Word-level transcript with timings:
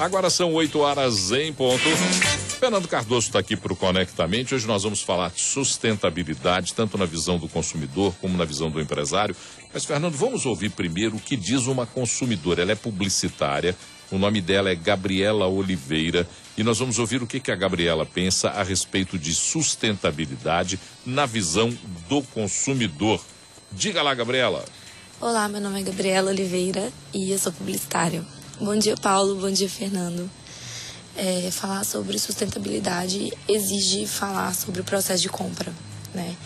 Agora 0.00 0.30
são 0.30 0.54
8 0.54 0.78
horas 0.78 1.30
em 1.30 1.52
ponto. 1.52 1.84
Fernando 2.58 2.88
Cardoso 2.88 3.26
está 3.26 3.38
aqui 3.38 3.54
para 3.54 3.70
o 3.70 3.76
Conectamente. 3.76 4.54
Hoje 4.54 4.66
nós 4.66 4.82
vamos 4.82 5.02
falar 5.02 5.30
de 5.30 5.42
sustentabilidade, 5.42 6.72
tanto 6.72 6.96
na 6.96 7.04
visão 7.04 7.36
do 7.36 7.46
consumidor 7.46 8.14
como 8.18 8.34
na 8.34 8.46
visão 8.46 8.70
do 8.70 8.80
empresário. 8.80 9.36
Mas, 9.74 9.84
Fernando, 9.84 10.14
vamos 10.14 10.46
ouvir 10.46 10.70
primeiro 10.70 11.16
o 11.16 11.20
que 11.20 11.36
diz 11.36 11.66
uma 11.66 11.84
consumidora. 11.84 12.62
Ela 12.62 12.72
é 12.72 12.74
publicitária, 12.74 13.76
o 14.10 14.16
nome 14.16 14.40
dela 14.40 14.70
é 14.70 14.74
Gabriela 14.74 15.46
Oliveira 15.46 16.26
e 16.56 16.62
nós 16.62 16.78
vamos 16.78 16.98
ouvir 16.98 17.22
o 17.22 17.26
que, 17.26 17.38
que 17.38 17.52
a 17.52 17.56
Gabriela 17.56 18.06
pensa 18.06 18.48
a 18.48 18.62
respeito 18.62 19.18
de 19.18 19.34
sustentabilidade 19.34 20.80
na 21.04 21.26
visão 21.26 21.76
do 22.08 22.22
consumidor. 22.22 23.20
Diga 23.70 24.00
lá, 24.00 24.14
Gabriela. 24.14 24.64
Olá, 25.20 25.46
meu 25.46 25.60
nome 25.60 25.80
é 25.80 25.82
Gabriela 25.82 26.30
Oliveira 26.30 26.90
e 27.12 27.30
eu 27.30 27.38
sou 27.38 27.52
publicitária. 27.52 28.39
Bom 28.62 28.76
dia, 28.76 28.94
Paulo. 28.94 29.36
Bom 29.36 29.50
dia, 29.50 29.70
Fernando. 29.70 30.30
É, 31.16 31.48
falar 31.50 31.82
sobre 31.82 32.18
sustentabilidade 32.18 33.32
exige 33.48 34.06
falar 34.06 34.54
sobre 34.54 34.82
o 34.82 34.84
processo 34.84 35.22
de 35.22 35.30
compra, 35.30 35.72
né? 36.12 36.36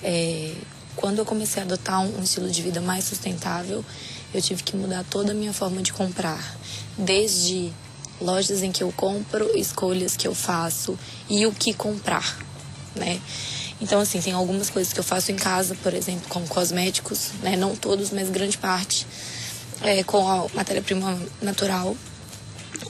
É, 0.00 0.54
quando 0.94 1.18
eu 1.18 1.24
comecei 1.24 1.60
a 1.60 1.64
adotar 1.66 2.00
um, 2.00 2.22
estilo 2.22 2.48
de 2.48 2.62
vida 2.62 2.80
mais 2.80 3.06
sustentável, 3.06 3.84
eu 4.32 4.40
tive 4.40 4.62
que 4.62 4.76
mudar 4.76 5.04
toda 5.10 5.32
a 5.32 5.34
minha 5.34 5.52
forma 5.52 5.82
de 5.82 5.92
comprar, 5.92 6.56
desde 6.96 7.72
lojas 8.20 8.62
em 8.62 8.70
que 8.70 8.84
eu 8.84 8.92
compro, 8.92 9.50
escolhas 9.58 10.16
que 10.16 10.28
eu 10.28 10.36
faço 10.36 10.96
e 11.28 11.44
o 11.44 11.50
que 11.50 11.74
comprar, 11.74 12.38
né? 12.94 13.20
Então, 13.80 14.00
assim, 14.00 14.20
tem 14.20 14.32
algumas 14.32 14.70
coisas 14.70 14.92
que 14.92 15.00
eu 15.00 15.04
faço 15.04 15.32
em 15.32 15.36
casa, 15.36 15.74
por 15.82 15.92
exemplo, 15.92 16.28
como 16.28 16.46
cosméticos, 16.46 17.32
né? 17.42 17.56
Não 17.56 17.74
todos, 17.74 18.12
mas 18.12 18.30
grande 18.30 18.56
parte, 18.56 19.04
é, 19.82 20.02
com 20.02 20.28
a 20.28 20.46
matéria-prima 20.54 21.18
natural. 21.40 21.96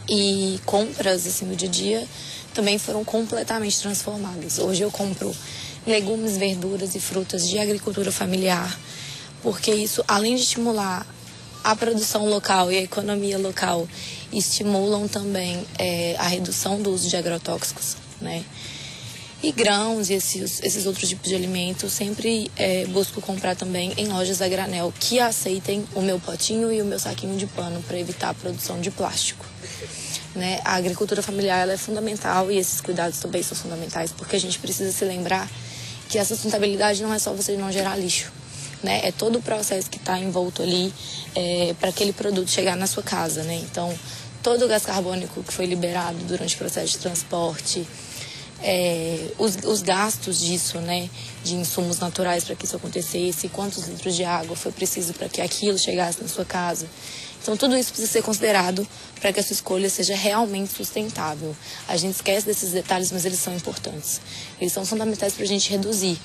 E 0.08 0.58
compras, 0.64 1.26
assim, 1.26 1.44
no 1.44 1.54
dia 1.54 1.68
a 1.68 1.72
dia 1.72 2.08
também 2.54 2.78
foram 2.78 3.04
completamente 3.04 3.78
transformadas. 3.80 4.58
Hoje 4.58 4.82
eu 4.82 4.90
compro 4.90 5.34
legumes, 5.86 6.36
verduras 6.36 6.94
e 6.94 7.00
frutas 7.00 7.46
de 7.46 7.58
agricultura 7.58 8.10
familiar, 8.10 8.78
porque 9.42 9.72
isso, 9.72 10.04
além 10.08 10.34
de 10.34 10.42
estimular 10.42 11.06
a 11.62 11.76
produção 11.76 12.28
local 12.28 12.72
e 12.72 12.78
a 12.78 12.82
economia 12.82 13.38
local, 13.38 13.88
estimulam 14.32 15.06
também 15.06 15.64
é, 15.78 16.16
a 16.18 16.26
redução 16.26 16.80
do 16.82 16.90
uso 16.90 17.08
de 17.08 17.16
agrotóxicos, 17.16 17.96
né? 18.20 18.44
E 19.40 19.52
grãos 19.52 20.10
e 20.10 20.14
esses, 20.14 20.60
esses 20.64 20.84
outros 20.84 21.08
tipos 21.08 21.28
de 21.28 21.34
alimentos, 21.36 21.92
sempre 21.92 22.50
é, 22.56 22.86
busco 22.86 23.20
comprar 23.20 23.54
também 23.54 23.92
em 23.96 24.08
lojas 24.08 24.42
a 24.42 24.48
granel 24.48 24.92
que 24.98 25.20
aceitem 25.20 25.86
o 25.94 26.02
meu 26.02 26.18
potinho 26.18 26.72
e 26.72 26.82
o 26.82 26.84
meu 26.84 26.98
saquinho 26.98 27.36
de 27.36 27.46
pano 27.46 27.80
para 27.82 27.96
evitar 27.96 28.30
a 28.30 28.34
produção 28.34 28.80
de 28.80 28.90
plástico. 28.90 29.46
Né? 30.34 30.60
A 30.64 30.74
agricultura 30.74 31.22
familiar 31.22 31.68
é 31.68 31.76
fundamental 31.76 32.50
e 32.50 32.58
esses 32.58 32.80
cuidados 32.80 33.20
também 33.20 33.40
são 33.42 33.56
fundamentais, 33.56 34.10
porque 34.10 34.34
a 34.34 34.40
gente 34.40 34.58
precisa 34.58 34.90
se 34.90 35.04
lembrar 35.04 35.48
que 36.08 36.18
a 36.18 36.24
sustentabilidade 36.24 37.00
não 37.00 37.14
é 37.14 37.18
só 37.20 37.32
você 37.32 37.56
não 37.56 37.70
gerar 37.70 37.94
lixo. 37.96 38.32
Né? 38.82 39.02
É 39.04 39.12
todo 39.12 39.38
o 39.38 39.42
processo 39.42 39.88
que 39.88 39.98
está 39.98 40.18
envolto 40.18 40.62
ali 40.62 40.92
é, 41.36 41.76
para 41.78 41.90
aquele 41.90 42.12
produto 42.12 42.50
chegar 42.50 42.76
na 42.76 42.88
sua 42.88 43.04
casa. 43.04 43.44
Né? 43.44 43.54
Então, 43.62 43.96
todo 44.42 44.64
o 44.64 44.68
gás 44.68 44.84
carbônico 44.84 45.44
que 45.44 45.52
foi 45.52 45.66
liberado 45.66 46.18
durante 46.24 46.56
o 46.56 46.58
processo 46.58 46.92
de 46.92 46.98
transporte, 46.98 47.86
é, 48.62 49.30
os, 49.38 49.56
os, 49.64 49.82
gastos 49.82 50.40
disso, 50.40 50.78
né, 50.78 51.08
de 51.44 51.54
insumos 51.54 51.98
naturais 51.98 52.44
para 52.44 52.56
que 52.56 52.64
isso 52.64 52.76
acontecesse, 52.76 53.48
quantos 53.48 53.86
litros 53.86 54.16
de 54.16 54.24
água 54.24 54.56
foi 54.56 54.72
preciso 54.72 55.14
para 55.14 55.28
que 55.28 55.40
aquilo 55.40 55.78
chegasse 55.78 56.20
na 56.20 56.28
sua 56.28 56.44
casa. 56.44 56.86
Então, 57.40 57.56
tudo 57.56 57.76
isso 57.76 57.90
precisa 57.90 58.12
ser 58.12 58.22
considerado 58.22 58.86
para 59.20 59.32
que 59.32 59.40
a 59.40 59.42
sua 59.42 59.54
escolha 59.54 59.88
seja 59.88 60.14
realmente 60.14 60.72
sustentável. 60.72 61.56
A 61.86 61.96
gente 61.96 62.16
esquece 62.16 62.46
desses 62.46 62.72
detalhes, 62.72 63.12
mas 63.12 63.24
eles 63.24 63.38
são 63.38 63.54
importantes. 63.54 64.20
Eles 64.60 64.72
são 64.72 64.84
fundamentais 64.84 65.32
para 65.34 65.44
a 65.44 65.46
gente 65.46 65.70
reduzir 65.70 66.18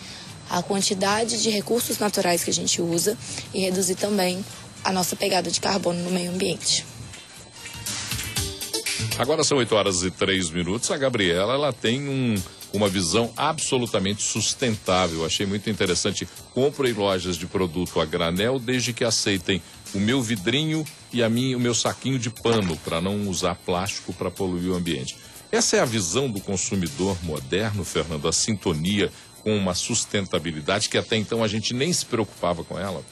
a 0.50 0.61
quantidade 0.61 1.42
de 1.42 1.50
recursos 1.50 2.00
naturais 2.00 2.44
que 2.44 2.50
a 2.50 2.54
gente 2.54 2.82
usa 2.82 3.17
e 3.54 3.61
reduzir 3.61 3.95
também 3.95 4.44
a 4.83 4.92
nossa 4.92 5.15
pegada 5.15 5.50
de 5.50 5.61
carbono 5.61 6.02
no 6.02 6.11
meio 6.11 6.32
ambiente. 6.32 6.86
Agora 9.18 9.44
são 9.44 9.60
8 9.60 9.76
horas 9.76 10.02
e 10.02 10.10
3 10.10 10.50
minutos. 10.50 10.90
A 10.90 10.98
Gabriela 10.98 11.54
ela 11.54 11.72
tem 11.72 12.10
um, 12.10 12.34
uma 12.74 12.90
visão 12.90 13.32
absolutamente 13.38 14.24
sustentável. 14.24 15.24
Achei 15.24 15.46
muito 15.46 15.70
interessante. 15.70 16.28
Compro 16.54 16.88
em 16.88 16.94
lojas 16.94 17.38
de 17.38 17.46
produto 17.46 18.02
a 18.02 18.06
granel 18.06 18.58
desde 18.58 18.92
que 18.92 19.04
aceitem 19.04 19.62
o 19.94 20.00
meu 20.00 20.20
vidrinho 20.20 20.84
e 21.12 21.22
a 21.22 21.30
minha, 21.30 21.56
o 21.56 21.60
meu 21.60 21.76
saquinho 21.76 22.18
de 22.18 22.32
pano 22.32 22.76
para 22.78 23.00
não 23.00 23.28
usar 23.30 23.54
plástico 23.54 24.12
para 24.14 24.32
poluir 24.32 24.72
o 24.72 24.76
ambiente. 24.76 25.16
Essa 25.52 25.78
é 25.78 25.80
a 25.80 25.86
visão 25.86 26.28
do 26.28 26.42
consumidor 26.42 27.16
moderno, 27.24 27.86
Fernando, 27.86 28.28
a 28.28 28.34
sintonia 28.34 29.12
com 29.44 29.56
uma 29.56 29.76
sustentabilidade 29.76 30.90
que 30.90 30.98
até 30.98 31.18
então 31.18 31.44
a 31.44 31.48
gente 31.48 31.74
nem 31.74 31.94
se 31.94 32.06
preocupava 32.06 32.64
com 32.64 32.80
ela 32.80 33.04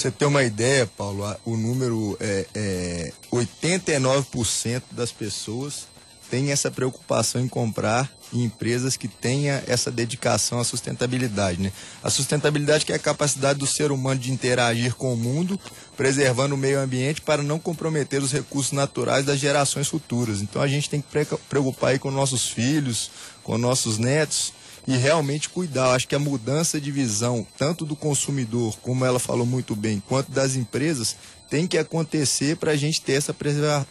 você 0.00 0.10
ter 0.10 0.24
uma 0.24 0.42
ideia, 0.42 0.86
Paulo, 0.86 1.24
o 1.44 1.56
número 1.56 2.16
é, 2.20 2.46
é 2.54 3.12
89% 3.32 4.82
das 4.92 5.12
pessoas 5.12 5.88
tem 6.30 6.52
essa 6.52 6.70
preocupação 6.70 7.40
em 7.40 7.48
comprar 7.48 8.08
em 8.32 8.44
empresas 8.44 8.96
que 8.96 9.08
tenha 9.08 9.64
essa 9.66 9.90
dedicação 9.90 10.60
à 10.60 10.64
sustentabilidade, 10.64 11.60
né? 11.60 11.72
A 12.04 12.08
sustentabilidade 12.08 12.86
que 12.86 12.92
é 12.92 12.94
a 12.94 13.00
capacidade 13.00 13.58
do 13.58 13.66
ser 13.66 13.90
humano 13.90 14.20
de 14.20 14.30
interagir 14.30 14.94
com 14.94 15.12
o 15.12 15.16
mundo, 15.16 15.58
preservando 15.96 16.54
o 16.54 16.58
meio 16.58 16.78
ambiente 16.78 17.20
para 17.20 17.42
não 17.42 17.58
comprometer 17.58 18.22
os 18.22 18.30
recursos 18.30 18.70
naturais 18.70 19.26
das 19.26 19.40
gerações 19.40 19.88
futuras. 19.88 20.40
Então 20.40 20.62
a 20.62 20.68
gente 20.68 20.88
tem 20.88 21.02
que 21.02 21.08
preocupar 21.48 21.90
aí 21.90 21.98
com 21.98 22.12
nossos 22.12 22.48
filhos, 22.48 23.10
com 23.42 23.58
nossos 23.58 23.98
netos, 23.98 24.52
e 24.86 24.96
realmente 24.96 25.48
cuidar. 25.48 25.94
Acho 25.94 26.08
que 26.08 26.14
a 26.14 26.18
mudança 26.18 26.80
de 26.80 26.90
visão, 26.90 27.46
tanto 27.58 27.84
do 27.84 27.96
consumidor, 27.96 28.76
como 28.82 29.04
ela 29.04 29.18
falou 29.18 29.46
muito 29.46 29.74
bem, 29.76 30.02
quanto 30.06 30.30
das 30.30 30.56
empresas, 30.56 31.16
tem 31.48 31.66
que 31.66 31.76
acontecer 31.76 32.56
para 32.56 32.70
a 32.70 32.76
gente 32.76 33.02
ter 33.02 33.14
essa 33.14 33.34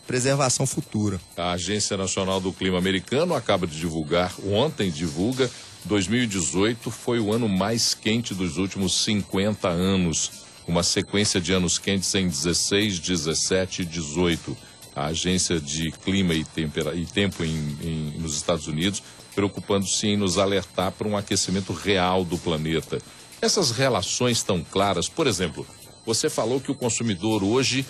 preservação 0.07 0.65
futura. 0.65 1.19
A 1.35 1.51
Agência 1.51 1.97
Nacional 1.97 2.39
do 2.39 2.53
Clima 2.53 2.77
Americano 2.77 3.35
acaba 3.35 3.67
de 3.67 3.77
divulgar, 3.77 4.33
ontem 4.45 4.89
divulga, 4.89 5.51
2018 5.85 6.89
foi 6.89 7.19
o 7.19 7.33
ano 7.33 7.49
mais 7.49 7.93
quente 7.93 8.33
dos 8.33 8.57
últimos 8.57 9.03
50 9.03 9.67
anos. 9.67 10.31
Uma 10.67 10.83
sequência 10.83 11.41
de 11.41 11.51
anos 11.51 11.79
quentes 11.79 12.13
em 12.15 12.27
16, 12.27 12.99
17 12.99 13.81
e 13.81 13.85
18. 13.85 14.57
A 14.95 15.07
Agência 15.07 15.59
de 15.59 15.91
Clima 15.91 16.33
e, 16.33 16.43
Tempera, 16.43 16.93
e 16.93 17.05
Tempo 17.05 17.43
em, 17.43 17.77
em, 17.81 18.19
nos 18.19 18.35
Estados 18.35 18.67
Unidos 18.67 19.01
preocupando-se 19.39 20.05
em 20.05 20.17
nos 20.17 20.37
alertar 20.37 20.91
para 20.91 21.07
um 21.07 21.15
aquecimento 21.15 21.71
real 21.71 22.25
do 22.25 22.37
planeta. 22.37 23.01
Essas 23.41 23.71
relações 23.71 24.43
tão 24.43 24.61
claras, 24.61 25.07
por 25.07 25.27
exemplo, 25.27 25.65
você 26.05 26.29
falou 26.29 26.59
que 26.59 26.69
o 26.69 26.75
consumidor 26.75 27.41
hoje 27.41 27.85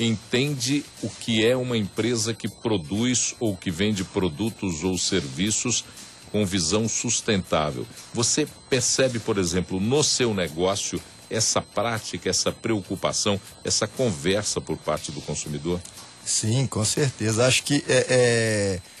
entende 0.00 0.82
o 1.02 1.10
que 1.10 1.44
é 1.44 1.54
uma 1.54 1.76
empresa 1.76 2.32
que 2.32 2.48
produz 2.48 3.34
ou 3.38 3.54
que 3.54 3.70
vende 3.70 4.02
produtos 4.02 4.82
ou 4.82 4.96
serviços 4.96 5.84
com 6.32 6.46
visão 6.46 6.88
sustentável. 6.88 7.86
Você 8.14 8.48
percebe, 8.70 9.18
por 9.18 9.36
exemplo, 9.36 9.78
no 9.78 10.02
seu 10.02 10.32
negócio 10.32 10.98
essa 11.28 11.60
prática, 11.60 12.30
essa 12.30 12.50
preocupação, 12.50 13.38
essa 13.62 13.86
conversa 13.86 14.58
por 14.58 14.78
parte 14.78 15.12
do 15.12 15.20
consumidor? 15.20 15.78
Sim, 16.24 16.66
com 16.66 16.82
certeza. 16.82 17.46
Acho 17.46 17.62
que 17.62 17.84
é, 17.86 18.06
é 18.08 18.93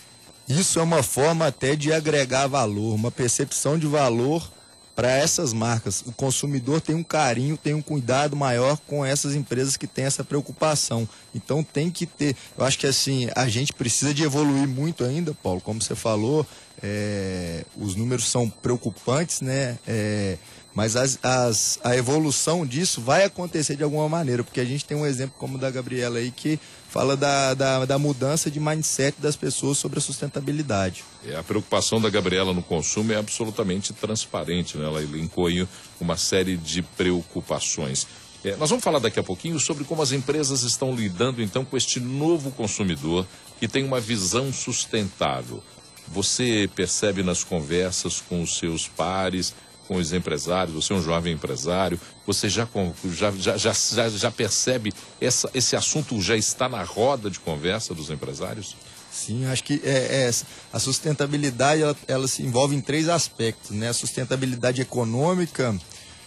isso 0.48 0.78
é 0.78 0.82
uma 0.82 1.02
forma 1.02 1.46
até 1.46 1.74
de 1.74 1.92
agregar 1.92 2.46
valor, 2.46 2.94
uma 2.94 3.10
percepção 3.10 3.78
de 3.78 3.86
valor 3.86 4.50
para 4.94 5.10
essas 5.10 5.52
marcas. 5.52 6.02
O 6.06 6.12
consumidor 6.12 6.80
tem 6.80 6.94
um 6.94 7.02
carinho, 7.02 7.56
tem 7.56 7.74
um 7.74 7.82
cuidado 7.82 8.36
maior 8.36 8.78
com 8.86 9.04
essas 9.04 9.34
empresas 9.34 9.76
que 9.76 9.86
têm 9.86 10.04
essa 10.04 10.22
preocupação. 10.22 11.08
Então 11.34 11.62
tem 11.64 11.90
que 11.90 12.06
ter. 12.06 12.36
Eu 12.56 12.64
acho 12.64 12.78
que 12.78 12.86
assim, 12.86 13.28
a 13.34 13.48
gente 13.48 13.72
precisa 13.72 14.14
de 14.14 14.22
evoluir 14.22 14.68
muito 14.68 15.04
ainda, 15.04 15.34
Paulo. 15.34 15.60
Como 15.60 15.82
você 15.82 15.96
falou, 15.96 16.46
é, 16.82 17.64
os 17.76 17.96
números 17.96 18.28
são 18.28 18.48
preocupantes, 18.48 19.40
né? 19.40 19.78
É, 19.86 20.38
mas 20.74 20.96
as, 20.96 21.18
as, 21.22 21.78
a 21.84 21.96
evolução 21.96 22.66
disso 22.66 23.00
vai 23.00 23.24
acontecer 23.24 23.76
de 23.76 23.84
alguma 23.84 24.08
maneira, 24.08 24.42
porque 24.42 24.60
a 24.60 24.64
gente 24.64 24.84
tem 24.84 24.96
um 24.96 25.06
exemplo 25.06 25.36
como 25.38 25.56
o 25.56 25.60
da 25.60 25.70
Gabriela 25.70 26.18
aí 26.18 26.32
que 26.32 26.58
fala 26.88 27.16
da, 27.16 27.54
da, 27.54 27.84
da 27.84 27.98
mudança 27.98 28.50
de 28.50 28.58
mindset 28.58 29.20
das 29.20 29.36
pessoas 29.36 29.78
sobre 29.78 29.98
a 29.98 30.02
sustentabilidade. 30.02 31.04
É, 31.24 31.36
a 31.36 31.42
preocupação 31.42 32.00
da 32.00 32.10
Gabriela 32.10 32.52
no 32.52 32.62
consumo 32.62 33.12
é 33.12 33.16
absolutamente 33.16 33.92
transparente, 33.92 34.76
né? 34.76 34.84
ela 34.84 35.02
elencou 35.02 35.46
aí 35.46 35.66
uma 36.00 36.16
série 36.16 36.56
de 36.56 36.82
preocupações. 36.82 38.06
É, 38.44 38.56
nós 38.56 38.68
vamos 38.68 38.84
falar 38.84 38.98
daqui 38.98 39.18
a 39.18 39.22
pouquinho 39.22 39.58
sobre 39.58 39.84
como 39.84 40.02
as 40.02 40.12
empresas 40.12 40.62
estão 40.62 40.94
lidando 40.94 41.40
então 41.40 41.64
com 41.64 41.76
este 41.76 41.98
novo 41.98 42.50
consumidor 42.50 43.26
que 43.58 43.68
tem 43.68 43.84
uma 43.84 44.00
visão 44.00 44.52
sustentável. 44.52 45.62
Você 46.08 46.68
percebe 46.74 47.22
nas 47.22 47.42
conversas 47.42 48.20
com 48.20 48.42
os 48.42 48.58
seus 48.58 48.86
pares 48.86 49.54
com 49.86 49.96
os 49.96 50.12
empresários, 50.12 50.74
você 50.74 50.92
é 50.92 50.96
um 50.96 51.02
jovem 51.02 51.34
empresário, 51.34 52.00
você 52.26 52.48
já, 52.48 52.66
já, 53.12 53.56
já, 53.56 53.72
já, 53.72 54.08
já 54.08 54.30
percebe 54.30 54.92
essa, 55.20 55.50
esse 55.54 55.76
assunto 55.76 56.20
já 56.20 56.36
está 56.36 56.68
na 56.68 56.82
roda 56.82 57.30
de 57.30 57.38
conversa 57.38 57.94
dos 57.94 58.10
empresários? 58.10 58.76
Sim, 59.14 59.46
acho 59.46 59.62
que 59.62 59.80
é, 59.84 60.28
é, 60.28 60.30
a 60.72 60.78
sustentabilidade 60.80 61.82
ela, 61.82 61.96
ela, 62.08 62.26
se 62.26 62.42
envolve 62.42 62.74
em 62.74 62.80
três 62.80 63.08
aspectos, 63.08 63.70
né? 63.70 63.88
A 63.88 63.92
sustentabilidade 63.92 64.82
econômica, 64.82 65.74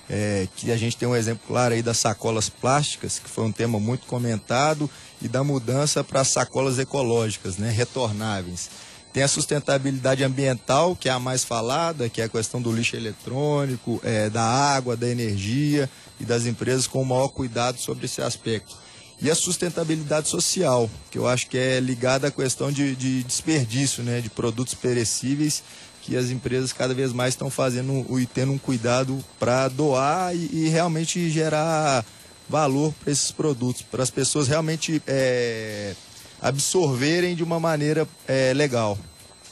é, 0.09 0.47
que 0.55 0.71
a 0.71 0.77
gente 0.77 0.95
tem 0.95 1.05
um 1.05 1.15
exemplo 1.15 1.45
claro 1.45 1.73
aí 1.73 1.81
das 1.81 1.97
sacolas 1.97 2.47
plásticas, 2.47 3.19
que 3.19 3.29
foi 3.29 3.43
um 3.43 3.51
tema 3.51 3.77
muito 3.77 4.05
comentado, 4.05 4.89
e 5.21 5.27
da 5.27 5.43
mudança 5.43 6.01
para 6.01 6.23
sacolas 6.23 6.79
ecológicas, 6.79 7.57
né? 7.57 7.69
Retornáveis. 7.69 8.69
Tem 9.17 9.23
a 9.23 9.27
sustentabilidade 9.27 10.23
ambiental, 10.23 10.95
que 10.95 11.09
é 11.09 11.11
a 11.11 11.17
mais 11.17 11.43
falada, 11.43 12.07
que 12.07 12.21
é 12.21 12.25
a 12.25 12.29
questão 12.29 12.61
do 12.61 12.71
lixo 12.71 12.95
eletrônico, 12.95 13.99
é, 14.03 14.29
da 14.29 14.43
água, 14.43 14.95
da 14.95 15.09
energia 15.09 15.89
e 16.19 16.23
das 16.23 16.45
empresas 16.45 16.85
com 16.85 17.01
o 17.01 17.05
maior 17.05 17.29
cuidado 17.29 17.79
sobre 17.79 18.05
esse 18.05 18.21
aspecto. 18.21 18.75
E 19.19 19.31
a 19.31 19.33
sustentabilidade 19.33 20.27
social, 20.27 20.87
que 21.09 21.17
eu 21.17 21.27
acho 21.27 21.47
que 21.47 21.57
é 21.57 21.79
ligada 21.79 22.27
à 22.27 22.31
questão 22.31 22.71
de, 22.71 22.95
de 22.95 23.23
desperdício, 23.23 24.03
né, 24.03 24.21
de 24.21 24.29
produtos 24.29 24.75
perecíveis, 24.75 25.63
que 26.03 26.15
as 26.15 26.29
empresas 26.29 26.71
cada 26.71 26.93
vez 26.93 27.11
mais 27.11 27.33
estão 27.33 27.49
fazendo 27.49 28.19
e 28.19 28.27
tendo 28.27 28.51
um 28.51 28.59
cuidado 28.59 29.17
para 29.39 29.67
doar 29.67 30.35
e, 30.35 30.47
e, 30.53 30.69
realmente 30.69 31.27
gerar 31.31 32.05
valor 32.47 32.93
para 33.03 33.11
esses 33.11 33.31
produtos, 33.31 33.81
para 33.81 34.03
as 34.03 34.11
pessoas 34.11 34.47
realmente 34.47 35.01
é, 35.07 35.95
absorverem 36.41 37.35
de 37.35 37.43
uma 37.43 37.59
maneira 37.59 38.07
é, 38.27 38.53
legal. 38.53 38.97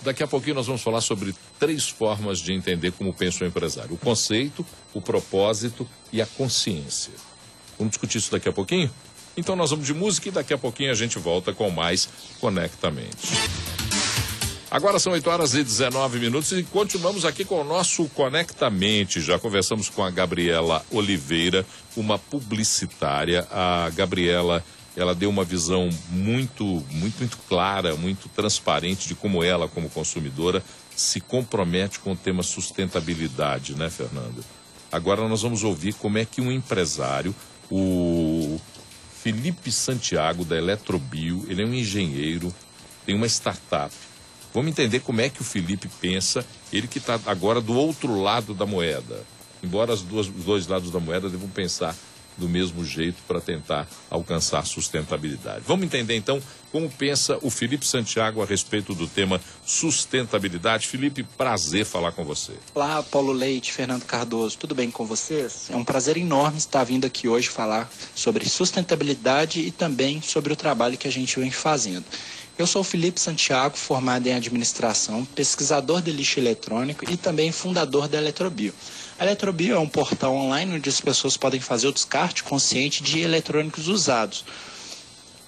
Daqui 0.03 0.21
a 0.21 0.27
pouquinho 0.27 0.55
nós 0.55 0.67
vamos 0.67 0.81
falar 0.81 1.01
sobre 1.01 1.33
três 1.59 1.89
formas 1.89 2.39
de 2.39 2.53
entender 2.53 2.91
como 2.91 3.13
pensa 3.13 3.43
o 3.43 3.47
empresário: 3.47 3.93
o 3.93 3.97
conceito, 3.97 4.65
o 4.93 5.01
propósito 5.01 5.87
e 6.11 6.21
a 6.21 6.25
consciência. 6.25 7.13
Vamos 7.77 7.91
discutir 7.91 8.19
isso 8.19 8.31
daqui 8.31 8.47
a 8.47 8.53
pouquinho? 8.53 8.91
Então 9.37 9.55
nós 9.55 9.71
vamos 9.71 9.85
de 9.85 9.93
música 9.93 10.29
e 10.29 10.31
daqui 10.31 10.53
a 10.53 10.57
pouquinho 10.57 10.91
a 10.91 10.95
gente 10.95 11.19
volta 11.19 11.53
com 11.53 11.69
mais 11.69 12.07
Conectamente. 12.39 13.33
Agora 14.69 14.99
são 14.99 15.13
8 15.13 15.29
horas 15.29 15.53
e 15.53 15.63
19 15.63 16.19
minutos 16.19 16.51
e 16.51 16.63
continuamos 16.63 17.23
aqui 17.23 17.45
com 17.45 17.61
o 17.61 17.63
nosso 17.63 18.09
Conectamente. 18.09 19.21
Já 19.21 19.39
conversamos 19.39 19.89
com 19.89 20.03
a 20.03 20.11
Gabriela 20.11 20.85
Oliveira, 20.91 21.65
uma 21.95 22.19
publicitária. 22.19 23.47
A 23.51 23.89
Gabriela 23.95 24.63
ela 24.95 25.13
deu 25.13 25.29
uma 25.29 25.43
visão 25.43 25.89
muito, 26.09 26.63
muito, 26.91 27.19
muito 27.19 27.37
clara, 27.49 27.95
muito 27.95 28.29
transparente 28.29 29.07
de 29.07 29.15
como 29.15 29.43
ela, 29.43 29.67
como 29.67 29.89
consumidora, 29.89 30.63
se 30.95 31.19
compromete 31.19 31.99
com 31.99 32.13
o 32.13 32.15
tema 32.15 32.41
sustentabilidade, 32.41 33.75
né, 33.75 33.89
Fernando? 33.89 34.43
Agora 34.91 35.27
nós 35.27 35.41
vamos 35.41 35.63
ouvir 35.63 35.93
como 35.95 36.17
é 36.17 36.23
que 36.23 36.39
um 36.39 36.51
empresário, 36.51 37.35
o 37.69 38.59
Felipe 39.21 39.71
Santiago 39.71 40.45
da 40.45 40.55
Eletrobio, 40.55 41.45
ele 41.49 41.63
é 41.63 41.65
um 41.65 41.73
engenheiro, 41.73 42.53
tem 43.05 43.15
uma 43.15 43.27
startup. 43.27 43.93
Vamos 44.53 44.71
entender 44.71 45.01
como 45.01 45.19
é 45.19 45.27
que 45.29 45.41
o 45.41 45.43
Felipe 45.43 45.89
pensa, 45.99 46.45
ele 46.71 46.87
que 46.87 46.99
está 46.99 47.19
agora 47.25 47.59
do 47.59 47.73
outro 47.73 48.21
lado 48.21 48.53
da 48.53 48.65
moeda. 48.65 49.25
Embora 49.61 49.91
as 49.91 50.01
duas, 50.01 50.27
os 50.27 50.45
dois 50.45 50.67
lados 50.67 50.91
da 50.91 50.99
moeda 50.99 51.29
devam 51.29 51.49
pensar 51.49 51.93
do 52.37 52.47
mesmo 52.49 52.83
jeito 52.83 53.17
para 53.27 53.39
tentar 53.39 53.87
alcançar 54.09 54.65
sustentabilidade. 54.65 55.63
Vamos 55.65 55.85
entender 55.85 56.15
então 56.15 56.41
como 56.71 56.89
pensa 56.89 57.37
o 57.41 57.49
Felipe 57.49 57.85
Santiago 57.85 58.41
a 58.41 58.45
respeito 58.45 58.93
do 58.93 59.07
tema 59.07 59.39
sustentabilidade. 59.65 60.87
Felipe, 60.87 61.23
prazer 61.23 61.85
falar 61.85 62.11
com 62.11 62.25
você. 62.25 62.51
Olá, 62.73 63.01
Paulo 63.01 63.31
Leite, 63.31 63.71
Fernando 63.71 64.03
Cardoso, 64.03 64.57
tudo 64.57 64.75
bem 64.75 64.91
com 64.91 65.05
vocês? 65.05 65.69
É 65.69 65.75
um 65.75 65.85
prazer 65.85 66.17
enorme 66.17 66.57
estar 66.57 66.83
vindo 66.83 67.05
aqui 67.05 67.27
hoje 67.29 67.47
falar 67.47 67.89
sobre 68.13 68.47
sustentabilidade 68.49 69.61
e 69.61 69.71
também 69.71 70.21
sobre 70.21 70.51
o 70.51 70.55
trabalho 70.55 70.97
que 70.97 71.07
a 71.07 71.11
gente 71.11 71.39
vem 71.39 71.49
fazendo. 71.49 72.05
Eu 72.57 72.65
sou 72.65 72.85
Felipe 72.85 73.19
Santiago, 73.19 73.75
formado 73.75 74.27
em 74.27 74.33
administração, 74.33 75.25
pesquisador 75.25 76.01
de 76.01 76.09
lixo 76.09 76.39
eletrônico 76.39 77.09
e 77.09 77.17
também 77.17 77.51
fundador 77.51 78.07
da 78.07 78.17
Eletrobio. 78.17 78.73
A 79.17 79.23
Eletrobio 79.23 79.75
é 79.75 79.79
um 79.79 79.87
portal 79.87 80.35
online 80.35 80.75
onde 80.75 80.89
as 80.89 80.99
pessoas 80.99 81.37
podem 81.37 81.61
fazer 81.61 81.87
o 81.87 81.93
descarte 81.93 82.43
consciente 82.43 83.01
de 83.01 83.21
eletrônicos 83.21 83.87
usados, 83.87 84.43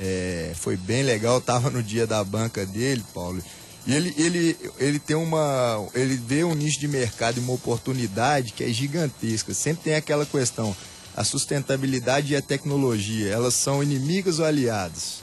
É, 0.00 0.52
foi 0.56 0.76
bem 0.76 1.02
legal, 1.02 1.38
estava 1.38 1.70
no 1.70 1.82
dia 1.82 2.06
da 2.06 2.22
banca 2.24 2.66
dele, 2.66 3.04
Paulo. 3.14 3.42
E 3.86 3.94
ele, 3.94 4.14
ele, 4.18 4.56
ele 4.78 4.98
tem 4.98 5.16
uma. 5.16 5.88
Ele 5.94 6.14
vê 6.14 6.44
um 6.44 6.54
nicho 6.54 6.78
de 6.78 6.86
mercado 6.86 7.38
e 7.38 7.40
uma 7.40 7.54
oportunidade 7.54 8.52
que 8.52 8.62
é 8.62 8.68
gigantesca. 8.68 9.54
Sempre 9.54 9.84
tem 9.84 9.94
aquela 9.94 10.26
questão 10.26 10.76
a 11.18 11.24
sustentabilidade 11.24 12.32
e 12.32 12.36
a 12.36 12.40
tecnologia, 12.40 13.32
elas 13.32 13.54
são 13.54 13.82
inimigas 13.82 14.38
ou 14.38 14.44
aliadas? 14.44 15.20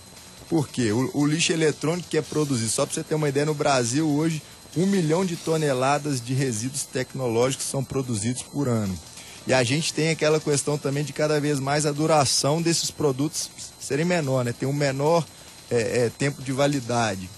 Por 0.49 0.67
quê? 0.67 0.91
O, 0.91 1.09
o 1.13 1.25
lixo 1.25 1.53
eletrônico 1.53 2.09
que 2.09 2.17
é 2.17 2.21
produzido, 2.21 2.69
só 2.69 2.85
para 2.85 2.95
você 2.95 3.01
ter 3.03 3.15
uma 3.15 3.29
ideia, 3.29 3.45
no 3.45 3.53
Brasil 3.53 4.05
hoje, 4.05 4.41
um 4.75 4.85
milhão 4.85 5.25
de 5.25 5.37
toneladas 5.37 6.19
de 6.19 6.33
resíduos 6.33 6.83
tecnológicos 6.83 7.65
são 7.65 7.81
produzidos 7.81 8.41
por 8.43 8.67
ano. 8.67 8.93
E 9.47 9.53
a 9.53 9.63
gente 9.63 9.93
tem 9.93 10.09
aquela 10.09 10.37
questão 10.37 10.77
também 10.77 11.05
de 11.05 11.13
cada 11.13 11.39
vez 11.39 11.61
mais 11.61 11.85
a 11.85 11.93
duração 11.93 12.61
desses 12.61 12.91
produtos 12.91 13.49
serem 13.79 14.03
menor, 14.03 14.43
né? 14.43 14.51
Tem 14.51 14.67
um 14.67 14.73
menor 14.73 15.25
é, 15.71 15.77
é, 16.05 16.09
tempo 16.09 16.41
de 16.41 16.51
validade. 16.51 17.29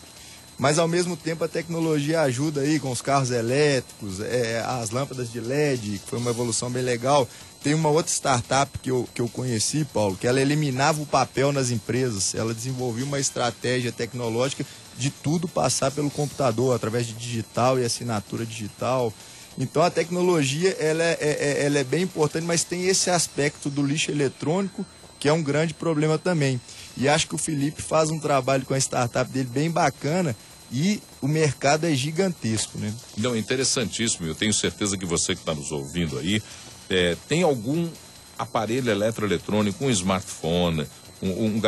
Mas 0.57 0.79
ao 0.79 0.87
mesmo 0.87 1.15
tempo 1.15 1.43
a 1.43 1.47
tecnologia 1.47 2.21
ajuda 2.21 2.61
aí 2.61 2.79
com 2.79 2.89
os 2.89 3.01
carros 3.01 3.29
elétricos, 3.29 4.19
é, 4.19 4.63
as 4.65 4.89
lâmpadas 4.89 5.31
de 5.31 5.39
LED, 5.39 5.99
que 5.99 6.09
foi 6.09 6.17
uma 6.17 6.31
evolução 6.31 6.71
bem 6.71 6.81
legal. 6.81 7.29
Tem 7.63 7.73
uma 7.73 7.89
outra 7.89 8.11
startup 8.11 8.77
que 8.79 8.91
eu, 8.91 9.07
que 9.13 9.21
eu 9.21 9.27
conheci, 9.27 9.85
Paulo, 9.85 10.15
que 10.15 10.27
ela 10.27 10.39
eliminava 10.39 11.01
o 11.01 11.05
papel 11.05 11.51
nas 11.51 11.69
empresas. 11.69 12.33
Ela 12.35 12.53
desenvolveu 12.53 13.05
uma 13.05 13.19
estratégia 13.19 13.91
tecnológica 13.91 14.65
de 14.97 15.09
tudo 15.09 15.47
passar 15.47 15.91
pelo 15.91 16.09
computador, 16.09 16.75
através 16.75 17.05
de 17.05 17.13
digital 17.13 17.79
e 17.79 17.85
assinatura 17.85 18.45
digital. 18.45 19.13
Então 19.57 19.81
a 19.81 19.89
tecnologia 19.89 20.69
ela 20.79 21.03
é, 21.03 21.17
é, 21.19 21.37
é, 21.39 21.65
ela 21.65 21.79
é 21.79 21.83
bem 21.83 22.03
importante, 22.03 22.45
mas 22.45 22.63
tem 22.63 22.85
esse 22.87 23.09
aspecto 23.09 23.69
do 23.69 23.83
lixo 23.83 24.11
eletrônico 24.11 24.85
que 25.19 25.27
é 25.27 25.33
um 25.33 25.41
grande 25.41 25.73
problema 25.73 26.17
também. 26.17 26.61
E 26.95 27.07
acho 27.07 27.27
que 27.27 27.35
o 27.35 27.39
Felipe 27.39 27.81
faz 27.81 28.09
um 28.09 28.19
trabalho 28.19 28.65
com 28.65 28.73
a 28.73 28.77
startup 28.77 29.31
dele 29.31 29.49
bem 29.51 29.69
bacana, 29.69 30.35
e 30.71 31.01
o 31.21 31.27
mercado 31.27 31.85
é 31.85 31.93
gigantesco, 31.93 32.77
né? 32.77 32.93
Não, 33.17 33.33
é 33.35 33.37
interessantíssimo. 33.37 34.27
Eu 34.27 34.35
tenho 34.35 34.53
certeza 34.53 34.97
que 34.97 35.05
você 35.05 35.33
que 35.33 35.41
está 35.41 35.53
nos 35.53 35.71
ouvindo 35.71 36.17
aí 36.19 36.41
é, 36.89 37.15
tem 37.27 37.43
algum 37.43 37.89
aparelho 38.37 38.91
eletroeletrônico, 38.91 39.83
um 39.83 39.89
smartphone, 39.89 40.87
um, 41.21 41.29
um, 41.29 41.61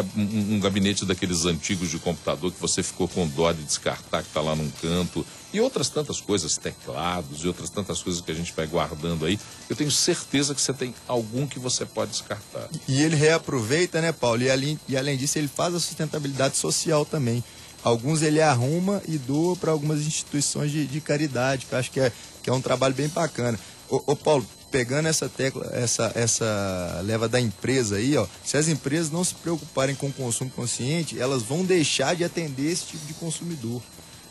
um, 0.53 0.59
gabinete 0.59 1.05
daqueles 1.05 1.45
antigos 1.45 1.89
de 1.89 1.97
computador 1.97 2.51
que 2.51 2.61
você 2.61 2.83
ficou 2.83 3.07
com 3.07 3.27
dó 3.27 3.51
de 3.51 3.63
descartar, 3.63 4.21
que 4.21 4.27
está 4.27 4.41
lá 4.41 4.55
num 4.55 4.69
canto, 4.81 5.25
e 5.51 5.59
outras 5.59 5.89
tantas 5.89 6.21
coisas, 6.21 6.57
teclados 6.57 7.43
e 7.43 7.47
outras 7.47 7.69
tantas 7.71 8.03
coisas 8.03 8.21
que 8.21 8.31
a 8.31 8.35
gente 8.35 8.53
vai 8.53 8.67
guardando 8.67 9.25
aí. 9.25 9.39
Eu 9.67 9.75
tenho 9.75 9.89
certeza 9.89 10.53
que 10.53 10.61
você 10.61 10.73
tem 10.73 10.93
algum 11.07 11.47
que 11.47 11.57
você 11.57 11.85
pode 11.85 12.11
descartar. 12.11 12.69
E 12.87 13.01
ele 13.01 13.15
reaproveita, 13.15 13.99
né, 13.99 14.11
Paulo? 14.11 14.43
E 14.43 14.51
além, 14.51 14.79
e 14.87 14.95
além 14.95 15.17
disso, 15.17 15.39
ele 15.39 15.47
faz 15.47 15.73
a 15.73 15.79
sustentabilidade 15.79 16.55
social 16.55 17.03
também. 17.03 17.43
Alguns 17.83 18.21
ele 18.21 18.41
arruma 18.41 19.01
e 19.07 19.17
doa 19.17 19.55
para 19.55 19.71
algumas 19.71 20.01
instituições 20.01 20.71
de, 20.71 20.85
de, 20.85 20.99
caridade, 20.99 21.65
que 21.65 21.73
eu 21.73 21.79
acho 21.79 21.91
que 21.91 21.99
é, 21.99 22.11
que 22.43 22.49
é 22.49 22.53
um 22.53 22.61
trabalho 22.61 22.93
bem 22.93 23.07
bacana. 23.07 23.57
Ô, 23.89 24.15
Paulo, 24.15 24.45
pegando 24.69 25.07
essa 25.07 25.27
tecla, 25.27 25.67
essa, 25.73 26.11
essa 26.13 27.01
leva 27.03 27.27
da 27.27 27.39
empresa 27.39 27.95
aí, 27.95 28.15
ó, 28.17 28.27
se 28.43 28.57
as 28.57 28.67
empresas 28.67 29.11
não 29.11 29.23
se 29.23 29.33
preocuparem 29.35 29.95
com 29.95 30.07
o 30.07 30.13
consumo 30.13 30.51
consciente, 30.51 31.19
elas 31.19 31.41
vão 31.41 31.63
deixar 31.63 32.15
de 32.15 32.23
atender 32.23 32.71
esse 32.71 32.85
tipo 32.85 33.05
de 33.05 33.13
consumidor. 33.13 33.81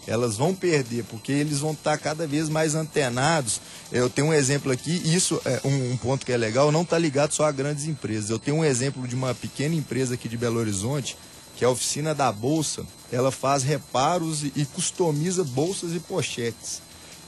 Elas 0.07 0.39
vão 0.39 0.55
perder, 0.55 1.05
porque 1.05 1.33
eles 1.33 1.59
vão 1.59 1.73
estar 1.73 1.99
cada 1.99 2.27
vez 2.27 2.49
mais 2.49 2.75
antenados. 2.75 3.61
Eu 3.93 4.09
tenho 4.09 4.29
um 4.29 4.33
exemplo 4.33 4.73
aqui, 4.73 5.03
isso 5.05 5.41
é 5.45 5.61
um, 5.65 5.93
um 5.93 5.97
ponto 5.99 6.25
que 6.25 6.33
é 6.33 6.37
legal, 6.37 6.73
não 6.73 6.81
está 6.81 6.97
ligado 6.97 7.33
só 7.33 7.45
a 7.45 7.53
grandes 7.53 7.85
empresas. 7.85 8.31
Eu 8.31 8.39
tenho 8.39 8.59
um 8.59 8.65
exemplo 8.65 9.07
de 9.07 9.15
uma 9.15 9.35
pequena 9.35 9.75
empresa 9.75 10.15
aqui 10.15 10.27
de 10.27 10.37
Belo 10.39 10.59
Horizonte, 10.59 11.15
que 11.59 11.65
é 11.65 11.69
a 11.69 11.71
oficina 11.71 12.15
da 12.15 12.31
Bolsa. 12.31 12.87
Ela 13.11 13.33
faz 13.33 13.65
reparos 13.65 14.45
e, 14.45 14.65
customiza 14.65 15.43
bolsas 15.43 15.93
e 15.93 15.99
pochetes 15.99 16.81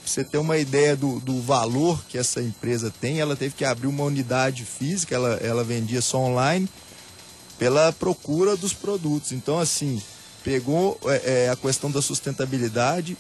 você 0.07 0.25
ter 0.25 0.39
uma 0.39 0.59
ideia 0.59 0.97
do, 0.97 1.21
do 1.21 1.41
valor 1.41 2.03
que 2.09 2.19
essa 2.19 2.43
empresa 2.43 2.93
tem, 3.01 3.21
ela 3.21 3.37
teve 3.37 3.55
que 3.55 3.65
abrir 3.65 3.87
uma 3.87 4.05
unidade 4.05 4.65
física, 4.65 5.15
ela, 5.15 5.35
ela 5.35 5.63
vendia 5.63 6.01
só 6.01 6.19
online, 6.19 6.69
pela 7.59 7.93
procura 7.93 8.57
dos 8.57 8.73
produtos. 8.73 9.31
Então, 9.33 9.59
assim, 9.59 10.03
pegou 10.43 10.99
é, 11.05 11.45
é, 11.45 11.51
a 11.51 11.57
questão 11.57 11.91
da 11.91 12.03
sustentabilidade, 12.03 13.17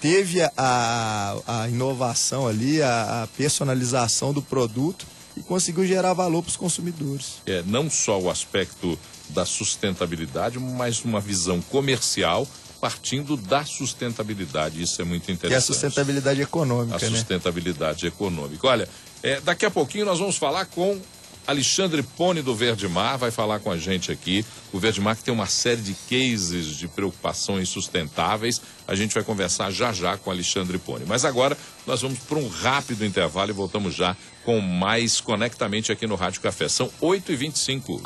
teve 0.00 0.42
a, 0.42 0.52
a, 0.56 1.62
a 1.62 1.68
inovação 1.68 2.46
ali, 2.46 2.82
a, 2.82 3.22
a, 3.22 3.26
personalização 3.28 4.32
do 4.32 4.42
produto 4.42 5.06
e 5.36 5.42
conseguiu 5.42 5.86
gerar 5.86 6.12
valor 6.12 6.42
para 6.42 6.50
os 6.50 6.56
consumidores. 6.56 7.42
É, 7.46 7.62
não 7.66 7.90
só 7.90 8.20
o 8.20 8.30
aspecto 8.30 8.98
da 9.32 9.44
sustentabilidade, 9.44 10.58
mas 10.58 11.04
uma 11.04 11.20
visão 11.20 11.60
comercial 11.60 12.46
partindo 12.80 13.36
da 13.36 13.64
sustentabilidade. 13.64 14.82
Isso 14.82 15.00
é 15.00 15.04
muito 15.04 15.30
interessante. 15.30 15.48
Que 15.48 15.54
é 15.54 15.58
a 15.58 15.60
sustentabilidade 15.60 16.42
econômica, 16.42 16.96
A 16.96 17.10
né? 17.10 17.16
sustentabilidade 17.16 18.06
econômica. 18.06 18.66
Olha, 18.66 18.88
é, 19.22 19.40
daqui 19.40 19.64
a 19.64 19.70
pouquinho 19.70 20.04
nós 20.04 20.18
vamos 20.18 20.36
falar 20.36 20.66
com 20.66 21.00
Alexandre 21.46 22.02
Pone 22.02 22.40
do 22.40 22.54
Verde 22.54 22.88
Mar 22.88 23.18
vai 23.18 23.30
falar 23.30 23.58
com 23.58 23.70
a 23.70 23.76
gente 23.76 24.12
aqui. 24.12 24.44
O 24.72 24.78
Verde 24.78 25.00
Mar 25.00 25.16
que 25.16 25.24
tem 25.24 25.34
uma 25.34 25.46
série 25.46 25.80
de 25.80 25.94
cases 26.08 26.76
de 26.76 26.86
preocupações 26.86 27.68
sustentáveis. 27.68 28.60
A 28.86 28.94
gente 28.94 29.14
vai 29.14 29.24
conversar 29.24 29.70
já 29.70 29.92
já 29.92 30.16
com 30.16 30.30
Alexandre 30.30 30.78
Pone. 30.78 31.04
Mas 31.06 31.24
agora 31.24 31.56
nós 31.86 32.02
vamos 32.02 32.18
para 32.20 32.38
um 32.38 32.48
rápido 32.48 33.04
intervalo 33.04 33.50
e 33.50 33.54
voltamos 33.54 33.94
já 33.94 34.16
com 34.44 34.60
mais 34.60 35.20
Conectamente 35.20 35.90
aqui 35.90 36.06
no 36.06 36.14
Rádio 36.14 36.40
Café. 36.40 36.68
São 36.68 36.90
8h25. 37.00 38.00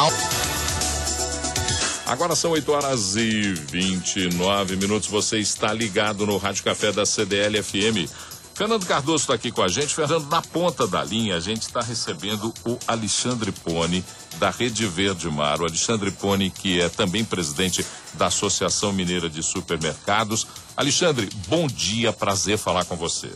Agora 2.06 2.36
são 2.36 2.52
8 2.52 2.70
horas 2.70 3.16
e 3.16 3.52
29 3.52 4.76
minutos. 4.76 5.08
Você 5.08 5.38
está 5.38 5.72
ligado 5.72 6.24
no 6.24 6.36
Rádio 6.36 6.62
Café 6.62 6.92
da 6.92 7.04
CDL 7.04 7.60
FM. 7.60 8.08
Fernando 8.54 8.86
Cardoso 8.86 9.24
está 9.24 9.34
aqui 9.34 9.50
com 9.50 9.60
a 9.60 9.66
gente. 9.66 9.92
Fernando, 9.92 10.30
na 10.30 10.40
ponta 10.40 10.86
da 10.86 11.02
linha, 11.02 11.34
a 11.34 11.40
gente 11.40 11.62
está 11.62 11.80
recebendo 11.80 12.54
o 12.64 12.78
Alexandre 12.86 13.50
Pone, 13.50 14.04
da 14.36 14.50
Rede 14.50 14.86
Verde 14.86 15.28
Mar. 15.28 15.60
O 15.60 15.64
Alexandre 15.64 16.12
Pone, 16.12 16.48
que 16.48 16.80
é 16.80 16.88
também 16.88 17.24
presidente 17.24 17.84
da 18.14 18.26
Associação 18.26 18.92
Mineira 18.92 19.28
de 19.28 19.42
Supermercados. 19.42 20.46
Alexandre, 20.76 21.28
bom 21.48 21.66
dia, 21.66 22.12
prazer 22.12 22.56
falar 22.56 22.84
com 22.84 22.94
você. 22.94 23.30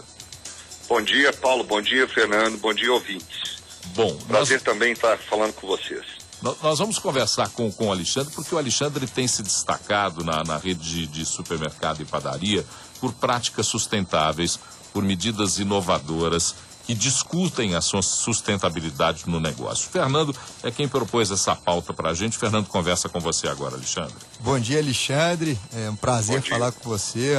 Bom 0.89 1.03
dia, 1.03 1.33
Paulo. 1.33 1.65
Bom 1.65 1.83
dia, 1.83 2.07
Fernando. 2.07 2.57
Bom 2.59 2.73
dia, 2.73 2.93
ouvintes. 2.93 3.59
Bom, 3.97 4.17
prazer 4.29 4.59
nós... 4.59 4.63
também 4.63 4.93
estar 4.93 5.19
falando 5.19 5.53
com 5.55 5.67
vocês. 5.67 6.20
Nós 6.43 6.79
vamos 6.79 6.99
conversar 6.99 7.49
com, 7.51 7.71
com 7.71 7.89
o 7.89 7.93
Alexandre, 7.93 8.33
porque 8.35 8.55
o 8.55 8.59
Alexandre 8.59 9.07
tem 9.07 9.29
se 9.29 9.43
destacado 9.43 10.25
na, 10.25 10.43
na 10.43 10.57
rede 10.57 10.81
de, 10.81 11.07
de 11.07 11.27
supermercado 11.27 12.01
e 12.01 12.05
padaria 12.05 12.65
por 12.99 13.13
práticas 13.13 13.67
sustentáveis, 13.67 14.59
por 14.93 15.03
medidas 15.03 15.59
inovadoras 15.59 16.55
que 16.87 16.95
discutem 16.95 17.75
a 17.75 17.81
sua 17.81 18.03
sustentabilidade 18.03 19.25
no 19.27 19.39
negócio. 19.39 19.89
Fernando 19.89 20.35
é 20.63 20.71
quem 20.71 20.89
propôs 20.89 21.31
essa 21.31 21.55
pauta 21.55 21.93
para 21.93 22.11
a 22.11 22.15
gente. 22.15 22.37
Fernando 22.37 22.67
conversa 22.67 23.09
com 23.09 23.21
você 23.21 23.47
agora, 23.47 23.77
Alexandre. 23.77 24.15
Bom 24.41 24.59
dia, 24.59 24.79
Alexandre. 24.79 25.59
É 25.73 25.91
um 25.91 25.97
prazer 25.97 26.43
falar 26.43 26.73
com 26.73 26.89
você. 26.89 27.37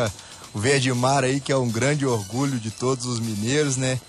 O 0.54 0.60
Verde 0.60 0.94
Mar 0.94 1.24
aí, 1.24 1.40
que 1.40 1.52
é 1.52 1.58
um 1.58 1.70
grande 1.70 2.06
orgulho 2.06 2.60
de 2.60 2.72
todos 2.72 3.06
os 3.06 3.20
mineiros, 3.20 3.78
né? 3.78 4.00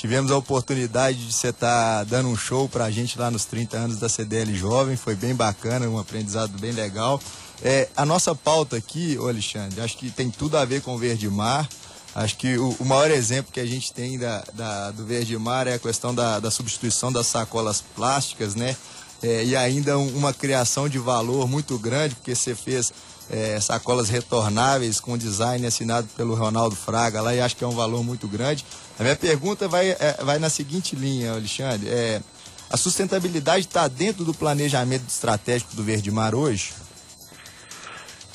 Tivemos 0.00 0.32
a 0.32 0.38
oportunidade 0.38 1.26
de 1.26 1.30
você 1.30 1.48
estar 1.48 1.98
tá 1.98 2.04
dando 2.04 2.30
um 2.30 2.34
show 2.34 2.66
para 2.66 2.86
a 2.86 2.90
gente 2.90 3.18
lá 3.18 3.30
nos 3.30 3.44
30 3.44 3.76
anos 3.76 3.98
da 3.98 4.08
CDL 4.08 4.56
Jovem, 4.56 4.96
foi 4.96 5.14
bem 5.14 5.34
bacana, 5.34 5.86
um 5.90 5.98
aprendizado 5.98 6.58
bem 6.58 6.72
legal. 6.72 7.20
É, 7.62 7.86
a 7.94 8.06
nossa 8.06 8.34
pauta 8.34 8.78
aqui, 8.78 9.18
Alexandre, 9.18 9.78
acho 9.82 9.98
que 9.98 10.10
tem 10.10 10.30
tudo 10.30 10.56
a 10.56 10.64
ver 10.64 10.80
com 10.80 10.94
o 10.94 10.98
Verde 10.98 11.28
Mar. 11.28 11.68
Acho 12.14 12.34
que 12.38 12.56
o, 12.56 12.74
o 12.80 12.84
maior 12.86 13.10
exemplo 13.10 13.52
que 13.52 13.60
a 13.60 13.66
gente 13.66 13.92
tem 13.92 14.18
da, 14.18 14.42
da, 14.54 14.90
do 14.90 15.04
Verde 15.04 15.36
Mar 15.36 15.66
é 15.66 15.74
a 15.74 15.78
questão 15.78 16.14
da, 16.14 16.40
da 16.40 16.50
substituição 16.50 17.12
das 17.12 17.26
sacolas 17.26 17.84
plásticas, 17.94 18.54
né? 18.54 18.74
É, 19.22 19.44
e 19.44 19.54
ainda 19.54 19.98
um, 19.98 20.16
uma 20.16 20.32
criação 20.32 20.88
de 20.88 20.98
valor 20.98 21.46
muito 21.46 21.78
grande, 21.78 22.14
porque 22.14 22.34
você 22.34 22.54
fez 22.54 22.90
é, 23.30 23.60
sacolas 23.60 24.08
retornáveis 24.08 24.98
com 24.98 25.16
design 25.16 25.64
assinado 25.66 26.08
pelo 26.16 26.34
Ronaldo 26.34 26.74
Fraga 26.74 27.20
lá 27.20 27.34
e 27.34 27.40
acho 27.40 27.56
que 27.56 27.62
é 27.62 27.66
um 27.66 27.74
valor 27.74 28.02
muito 28.02 28.26
grande. 28.26 28.64
A 28.98 29.02
minha 29.02 29.16
pergunta 29.16 29.68
vai, 29.68 29.90
é, 29.90 30.16
vai 30.22 30.38
na 30.38 30.50
seguinte 30.50 30.96
linha, 30.96 31.32
Alexandre. 31.32 31.88
É, 31.88 32.20
a 32.68 32.76
sustentabilidade 32.76 33.66
está 33.66 33.88
dentro 33.88 34.24
do 34.24 34.34
planejamento 34.34 35.08
estratégico 35.08 35.74
do 35.74 35.82
Verde 35.82 36.10
Mar 36.10 36.34
hoje? 36.34 36.72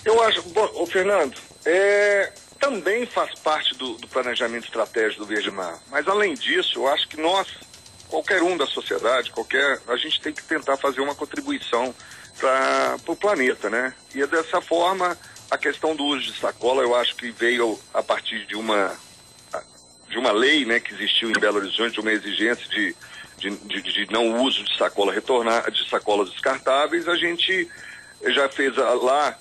Eu 0.03 0.21
acho, 0.23 0.41
bom, 0.43 0.85
Fernando, 0.85 1.35
é, 1.65 2.31
também 2.59 3.05
faz 3.05 3.33
parte 3.39 3.75
do, 3.75 3.95
do, 3.95 4.07
planejamento 4.07 4.65
estratégico 4.65 5.21
do 5.21 5.27
Verde 5.27 5.51
Mar. 5.51 5.79
Mas 5.89 6.07
além 6.07 6.33
disso, 6.35 6.79
eu 6.79 6.87
acho 6.87 7.07
que 7.07 7.19
nós, 7.19 7.47
qualquer 8.07 8.43
um 8.43 8.55
da 8.55 8.67
sociedade, 8.67 9.31
qualquer, 9.31 9.81
a 9.87 9.97
gente 9.97 10.21
tem 10.21 10.33
que 10.33 10.43
tentar 10.43 10.77
fazer 10.77 11.01
uma 11.01 11.15
contribuição 11.15 11.93
para 12.45 13.11
o 13.11 13.15
planeta, 13.15 13.69
né? 13.69 13.93
E 14.13 14.21
é 14.21 14.27
dessa 14.27 14.61
forma 14.61 15.17
a 15.49 15.57
questão 15.57 15.95
do 15.95 16.03
uso 16.03 16.31
de 16.31 16.39
sacola, 16.39 16.83
eu 16.83 16.95
acho 16.95 17.15
que 17.15 17.31
veio 17.31 17.79
a 17.93 18.03
partir 18.03 18.45
de 18.45 18.55
uma 18.55 18.93
de 20.07 20.19
uma 20.19 20.31
lei, 20.31 20.63
né, 20.65 20.79
que 20.79 20.93
existiu 20.93 21.29
em 21.29 21.39
Belo 21.39 21.57
Horizonte, 21.57 21.99
uma 21.99 22.11
exigência 22.11 22.69
de, 22.69 22.95
de, 23.37 23.49
de, 23.49 23.81
de 23.81 24.13
não 24.13 24.39
uso 24.43 24.63
de 24.63 24.77
sacola 24.77 25.11
retornar, 25.11 25.69
de 25.71 25.89
sacolas 25.89 26.29
descartáveis, 26.29 27.07
a 27.07 27.15
gente 27.15 27.67
já 28.27 28.47
fez 28.47 28.75
lá, 28.77 29.37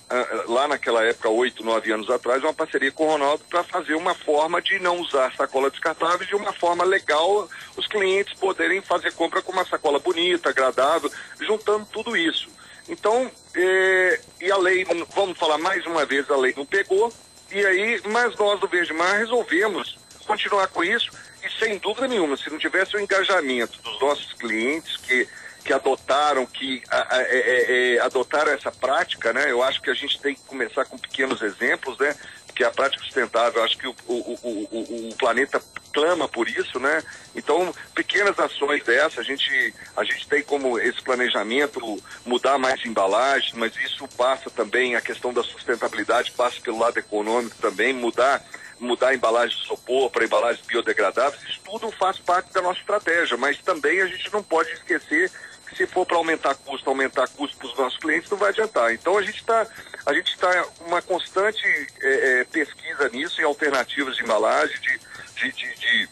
lá 0.49 0.67
naquela 0.67 1.05
época, 1.05 1.29
oito, 1.29 1.63
nove 1.63 1.93
anos 1.93 2.11
atrás, 2.11 2.43
uma 2.43 2.55
parceria 2.55 2.91
com 2.91 3.05
o 3.05 3.11
Ronaldo 3.11 3.45
para 3.49 3.63
fazer 3.63 3.95
uma 3.95 4.15
forma 4.15 4.61
de 4.61 4.79
não 4.79 4.99
usar 5.01 5.33
sacola 5.37 5.71
descartável 5.71 6.27
de 6.27 6.35
uma 6.35 6.53
forma 6.53 6.83
legal, 6.83 7.49
os 7.77 7.87
clientes 7.87 8.35
poderem 8.35 8.81
fazer 8.81 9.13
compra 9.13 9.43
com 9.43 9.53
uma 9.53 9.67
sacola 9.67 9.99
bonita, 9.99 10.49
agradável, 10.49 11.13
juntando 11.41 11.87
tudo 11.93 12.17
isso. 12.17 12.49
Então, 12.89 13.31
é, 13.55 14.21
e 14.41 14.51
a 14.51 14.57
lei, 14.57 14.85
vamos 15.15 15.39
falar 15.39 15.59
mais 15.59 15.85
uma 15.87 16.05
vez, 16.05 16.31
a 16.31 16.37
lei 16.37 16.53
não 16.57 16.67
pegou, 16.67 17.13
e 17.51 17.65
aí, 17.65 18.01
mas 18.07 18.37
nós 18.37 18.61
do 18.61 18.69
Verde 18.69 18.93
Mar 18.93 19.19
resolvemos 19.19 19.97
continuar 20.27 20.69
com 20.69 20.83
isso, 20.83 21.11
e 21.45 21.59
sem 21.59 21.79
dúvida 21.79 22.09
nenhuma, 22.09 22.37
se 22.37 22.51
não 22.51 22.59
tivesse 22.59 22.97
o 22.97 23.01
engajamento 23.01 23.81
dos 23.83 24.01
nossos 24.01 24.33
clientes 24.33 24.97
que, 24.97 25.29
que 25.65 25.73
adotaram, 25.73 26.47
que 26.47 26.83
a, 26.91 27.17
a, 27.17 27.23
é, 27.23 27.39
é, 27.39 27.95
é, 27.95 28.01
adotaram 28.01 28.53
essa 28.53 28.73
prática, 28.73 29.33
né? 29.33 29.51
Eu 29.51 29.63
acho 29.63 29.81
que 29.81 29.91
a 29.91 29.95
gente 29.95 30.21
tem 30.21 30.35
que 30.35 30.43
começar 30.43 30.85
com 30.87 30.99
pequenos 30.99 31.43
exemplos, 31.43 31.99
né? 31.99 32.15
Que 32.55 32.65
a 32.65 32.71
prática 32.71 33.03
sustentável, 33.03 33.63
acho 33.65 33.77
que 33.77 33.87
o, 33.87 33.95
o, 34.07 34.39
o, 34.43 35.09
o, 35.09 35.15
planeta 35.17 35.61
clama 35.93 36.29
por 36.29 36.49
isso, 36.49 36.79
né? 36.79 37.03
Então, 37.35 37.75
pequenas 37.95 38.39
ações 38.39 38.83
dessa, 38.85 39.21
a 39.21 39.25
gente, 39.25 39.75
a 39.97 40.05
gente 40.05 40.29
tem 40.29 40.43
como 40.43 40.79
esse 40.79 41.03
planejamento 41.03 41.81
mudar 42.25 42.59
mais 42.59 42.85
embalagens, 42.85 43.53
mas 43.55 43.75
isso 43.77 44.07
passa 44.17 44.51
também, 44.51 44.95
a 44.95 45.01
questão 45.01 45.33
da 45.33 45.43
sustentabilidade 45.43 46.31
passa 46.33 46.61
pelo 46.61 46.79
lado 46.79 46.99
econômico 46.99 47.57
também, 47.61 47.93
mudar 47.93 48.45
mudar 48.81 49.11
a 49.11 49.15
embalagem 49.15 49.57
de 49.57 49.65
isopor 49.65 50.11
para 50.11 50.25
embalagens 50.25 50.67
biodegradáveis, 50.67 51.43
isso 51.45 51.61
tudo 51.65 51.91
faz 51.93 52.19
parte 52.19 52.53
da 52.53 52.61
nossa 52.61 52.81
estratégia, 52.81 53.37
mas 53.37 53.57
também 53.59 54.01
a 54.03 54.07
gente 54.07 54.33
não 54.33 54.43
pode 54.43 54.71
esquecer 54.73 55.31
que 55.31 55.54
se 55.75 55.87
for 55.87 56.07
para 56.07 56.17
aumentar 56.17 56.55
custo, 56.55 56.89
aumentar 56.89 57.29
custo 57.29 57.57
para 57.57 57.67
os 57.67 57.77
nossos 57.77 57.99
clientes, 57.99 58.31
não 58.31 58.39
vai 58.39 58.51
adiantar. 58.51 58.93
Então 58.93 59.19
a 59.19 59.23
gente 59.23 59.37
está 59.37 59.67
a 60.07 60.13
gente 60.13 60.29
está 60.29 60.67
uma 60.87 61.01
constante 61.01 61.65
é, 62.03 62.41
é, 62.41 62.45
pesquisa 62.45 63.09
nisso, 63.09 63.41
em 63.41 63.45
alternativas 63.45 64.17
de 64.17 64.23
embalagem, 64.23 64.79
de, 64.81 65.01
de, 65.37 65.53
de, 65.53 65.75
de, 65.77 66.09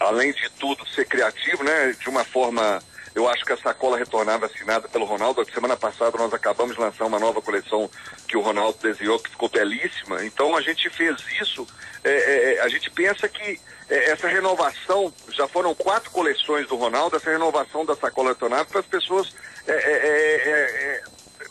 além 0.00 0.32
de 0.32 0.48
tudo 0.58 0.86
ser 0.88 1.04
criativo, 1.04 1.62
né? 1.62 1.92
De 1.92 2.08
uma 2.08 2.24
forma 2.24 2.82
eu 3.16 3.26
acho 3.26 3.46
que 3.46 3.52
a 3.54 3.56
sacola 3.56 3.96
retornável 3.96 4.46
assinada 4.46 4.86
pelo 4.88 5.06
Ronaldo, 5.06 5.42
semana 5.50 5.74
passada 5.74 6.18
nós 6.18 6.34
acabamos 6.34 6.76
de 6.76 6.82
lançar 6.82 7.06
uma 7.06 7.18
nova 7.18 7.40
coleção 7.40 7.90
que 8.28 8.36
o 8.36 8.42
Ronaldo 8.42 8.78
desenhou, 8.82 9.18
que 9.18 9.30
ficou 9.30 9.48
belíssima. 9.48 10.22
Então 10.22 10.54
a 10.54 10.60
gente 10.60 10.90
fez 10.90 11.16
isso, 11.40 11.66
é, 12.04 12.10
é, 12.10 12.54
é, 12.54 12.60
a 12.60 12.68
gente 12.68 12.90
pensa 12.90 13.26
que 13.26 13.58
é, 13.88 14.10
essa 14.10 14.28
renovação, 14.28 15.10
já 15.30 15.48
foram 15.48 15.74
quatro 15.74 16.10
coleções 16.10 16.68
do 16.68 16.76
Ronaldo, 16.76 17.16
essa 17.16 17.30
renovação 17.30 17.86
da 17.86 17.96
sacola 17.96 18.28
retornável 18.28 18.66
para 18.66 18.80
as 18.80 18.86
pessoas 18.86 19.34
é, 19.66 19.72
é, 19.72 21.02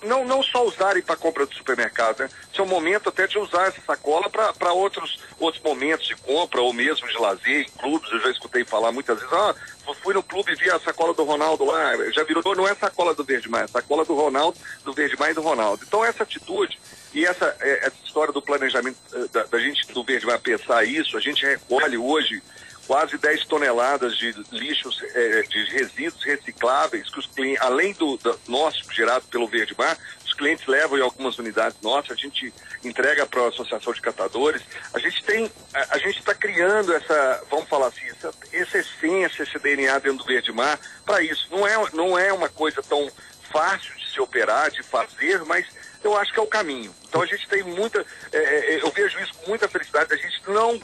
não, 0.05 0.25
não 0.25 0.41
só 0.43 0.65
usarem 0.65 1.01
para 1.01 1.15
compra 1.15 1.45
do 1.45 1.53
supermercado, 1.53 2.19
né? 2.19 2.29
Esse 2.51 2.59
é 2.59 2.63
o 2.63 2.67
momento 2.67 3.09
até 3.09 3.27
de 3.27 3.37
usar 3.37 3.67
essa 3.67 3.81
sacola 3.85 4.29
para 4.29 4.73
outros, 4.73 5.19
outros 5.39 5.61
momentos 5.63 6.07
de 6.07 6.15
compra 6.15 6.61
ou 6.61 6.73
mesmo 6.73 7.07
de 7.07 7.17
lazer 7.17 7.61
em 7.61 7.69
clubes. 7.79 8.11
Eu 8.11 8.19
já 8.21 8.29
escutei 8.29 8.63
falar 8.63 8.91
muitas 8.91 9.19
vezes, 9.19 9.33
ah, 9.33 9.55
fui 10.01 10.13
no 10.13 10.23
clube 10.23 10.51
e 10.51 10.55
vi 10.55 10.69
a 10.69 10.79
sacola 10.79 11.13
do 11.13 11.23
Ronaldo 11.23 11.65
lá, 11.65 12.11
já 12.11 12.23
virou, 12.23 12.55
não 12.55 12.67
é 12.67 12.73
sacola 12.75 13.13
do 13.13 13.23
Verde 13.23 13.49
é 13.55 13.67
sacola 13.67 14.05
do 14.05 14.15
Ronaldo, 14.15 14.57
do 14.83 14.93
Verde 14.93 15.15
e 15.19 15.33
do 15.33 15.41
Ronaldo. 15.41 15.83
Então 15.85 16.03
essa 16.03 16.23
atitude 16.23 16.79
e 17.13 17.25
essa, 17.25 17.55
é, 17.59 17.87
essa 17.87 17.95
história 18.03 18.33
do 18.33 18.41
planejamento 18.41 18.97
eh, 19.13 19.27
da, 19.31 19.43
da 19.43 19.59
gente 19.59 19.91
do 19.93 20.03
Verde 20.03 20.25
pensar 20.39 20.83
isso, 20.83 21.17
a 21.17 21.19
gente 21.19 21.45
recolhe 21.45 21.97
hoje 21.97 22.41
quase 22.87 23.17
10 23.17 23.45
toneladas 23.45 24.17
de 24.17 24.33
lixos, 24.51 25.01
eh, 25.13 25.43
de 25.49 25.63
resíduos 25.65 26.23
recicláveis, 26.23 27.09
que 27.09 27.19
os 27.19 27.25
clientes, 27.27 27.61
além 27.61 27.93
do, 27.93 28.17
do, 28.17 28.39
nosso 28.47 28.91
gerado 28.91 29.25
pelo 29.27 29.47
Verde 29.47 29.75
Mar, 29.77 29.97
os 30.23 30.33
clientes 30.33 30.65
levam 30.67 30.97
em 30.97 31.01
algumas 31.01 31.37
unidades 31.37 31.77
nossas, 31.81 32.11
a 32.11 32.15
gente 32.21 32.53
entrega 32.83 33.25
para 33.25 33.41
a 33.41 33.47
Associação 33.47 33.93
de 33.93 34.01
Catadores. 34.01 34.61
A 34.93 34.99
gente 34.99 35.23
tem, 35.23 35.51
a, 35.73 35.95
a 35.95 35.97
gente 35.97 36.19
está 36.19 36.35
criando 36.35 36.93
essa, 36.93 37.43
vamos 37.49 37.67
falar 37.67 37.87
assim, 37.87 38.05
essa, 38.07 38.33
essa 38.53 38.77
essência, 38.77 39.43
esse 39.43 39.59
DNA 39.59 39.99
dentro 39.99 40.19
do 40.19 40.25
Verde 40.25 40.51
Mar 40.51 40.79
para 41.05 41.21
isso. 41.21 41.47
Não 41.49 41.67
é, 41.67 41.75
não 41.93 42.17
é 42.17 42.31
uma 42.31 42.49
coisa 42.49 42.81
tão 42.83 43.09
fácil 43.51 43.95
de 43.95 44.11
se 44.11 44.19
operar, 44.19 44.69
de 44.69 44.83
fazer, 44.83 45.43
mas 45.45 45.65
eu 46.03 46.15
acho 46.17 46.31
que 46.31 46.39
é 46.39 46.43
o 46.43 46.47
caminho. 46.47 46.93
Então 47.07 47.21
a 47.21 47.25
gente 47.25 47.47
tem 47.47 47.63
muita, 47.63 48.05
é, 48.31 48.37
é 48.37 48.81
eu 48.83 48.91
vejo 48.91 49.19
isso 49.19 49.33
com 49.35 49.49
muita 49.49 49.67
felicidade, 49.67 50.13
a 50.13 50.17
gente 50.17 50.41
não 50.47 50.79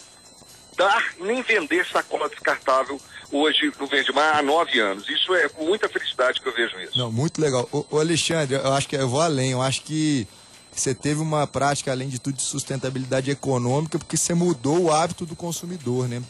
dar 0.76 1.14
nem 1.20 1.42
vender 1.42 1.86
sacola 1.86 2.30
descartável 2.30 3.00
hoje 3.32 3.72
no 3.80 3.88
Verde 3.88 4.12
há 4.16 4.42
nove 4.42 4.80
anos. 4.80 5.10
Isso 5.10 5.34
é 5.34 5.48
com 5.50 5.66
muita 5.66 5.88
felicidade 5.88 6.42
que 6.42 6.48
eu 6.48 6.54
vejo 6.54 6.80
isso. 6.80 6.98
Não, 6.98 7.12
muito 7.12 7.42
legal. 7.42 7.68
O, 7.72 8.00
Alexandre, 8.00 8.56
eu 8.56 8.74
acho 8.74 8.88
que 8.88 8.96
eu 8.96 9.08
vou 9.08 9.22
além, 9.22 9.52
eu 9.52 9.62
acho 9.62 9.82
que 9.84 10.28
você 10.72 10.94
teve 10.94 11.22
uma 11.22 11.46
prática, 11.48 11.92
além 11.92 12.10
de 12.10 12.20
tudo, 12.20 12.36
de 12.36 12.44
sustentabilidade 12.44 13.30
econômica, 13.32 13.98
porque 13.98 14.18
você 14.18 14.34
mudou 14.34 14.84
o 14.84 14.92
hábito 14.92 15.26
do 15.26 15.36
consumidor, 15.36 16.08
né? 16.08 16.22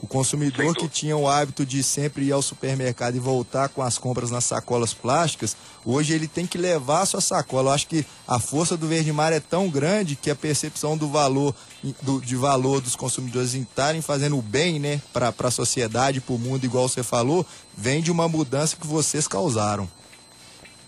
O 0.00 0.06
consumidor 0.06 0.76
que 0.76 0.88
tinha 0.88 1.16
o 1.16 1.28
hábito 1.28 1.66
de 1.66 1.82
sempre 1.82 2.26
ir 2.26 2.32
ao 2.32 2.40
supermercado 2.40 3.16
e 3.16 3.18
voltar 3.20 3.68
com 3.68 3.82
as 3.82 3.98
compras 3.98 4.30
nas 4.30 4.44
sacolas 4.44 4.94
plásticas, 4.94 5.56
hoje 5.84 6.12
ele 6.12 6.28
tem 6.28 6.46
que 6.46 6.56
levar 6.56 7.00
a 7.00 7.06
sua 7.06 7.20
sacola. 7.20 7.70
Eu 7.70 7.74
acho 7.74 7.88
que 7.88 8.06
a 8.26 8.38
força 8.38 8.76
do 8.76 8.86
Verde 8.86 9.12
Mar 9.12 9.32
é 9.32 9.40
tão 9.40 9.68
grande 9.68 10.14
que 10.14 10.30
a 10.30 10.36
percepção 10.36 10.96
do 10.96 11.08
valor, 11.08 11.52
do, 12.00 12.20
de 12.20 12.36
valor 12.36 12.80
dos 12.80 12.94
consumidores 12.94 13.56
em 13.56 13.62
estarem 13.62 14.00
fazendo 14.00 14.38
o 14.38 14.42
bem 14.42 14.78
né, 14.78 15.02
para 15.12 15.34
a 15.36 15.50
sociedade, 15.50 16.20
para 16.20 16.34
o 16.34 16.38
mundo, 16.38 16.64
igual 16.64 16.88
você 16.88 17.02
falou, 17.02 17.44
vem 17.76 18.00
de 18.00 18.12
uma 18.12 18.28
mudança 18.28 18.76
que 18.76 18.86
vocês 18.86 19.26
causaram. 19.26 19.88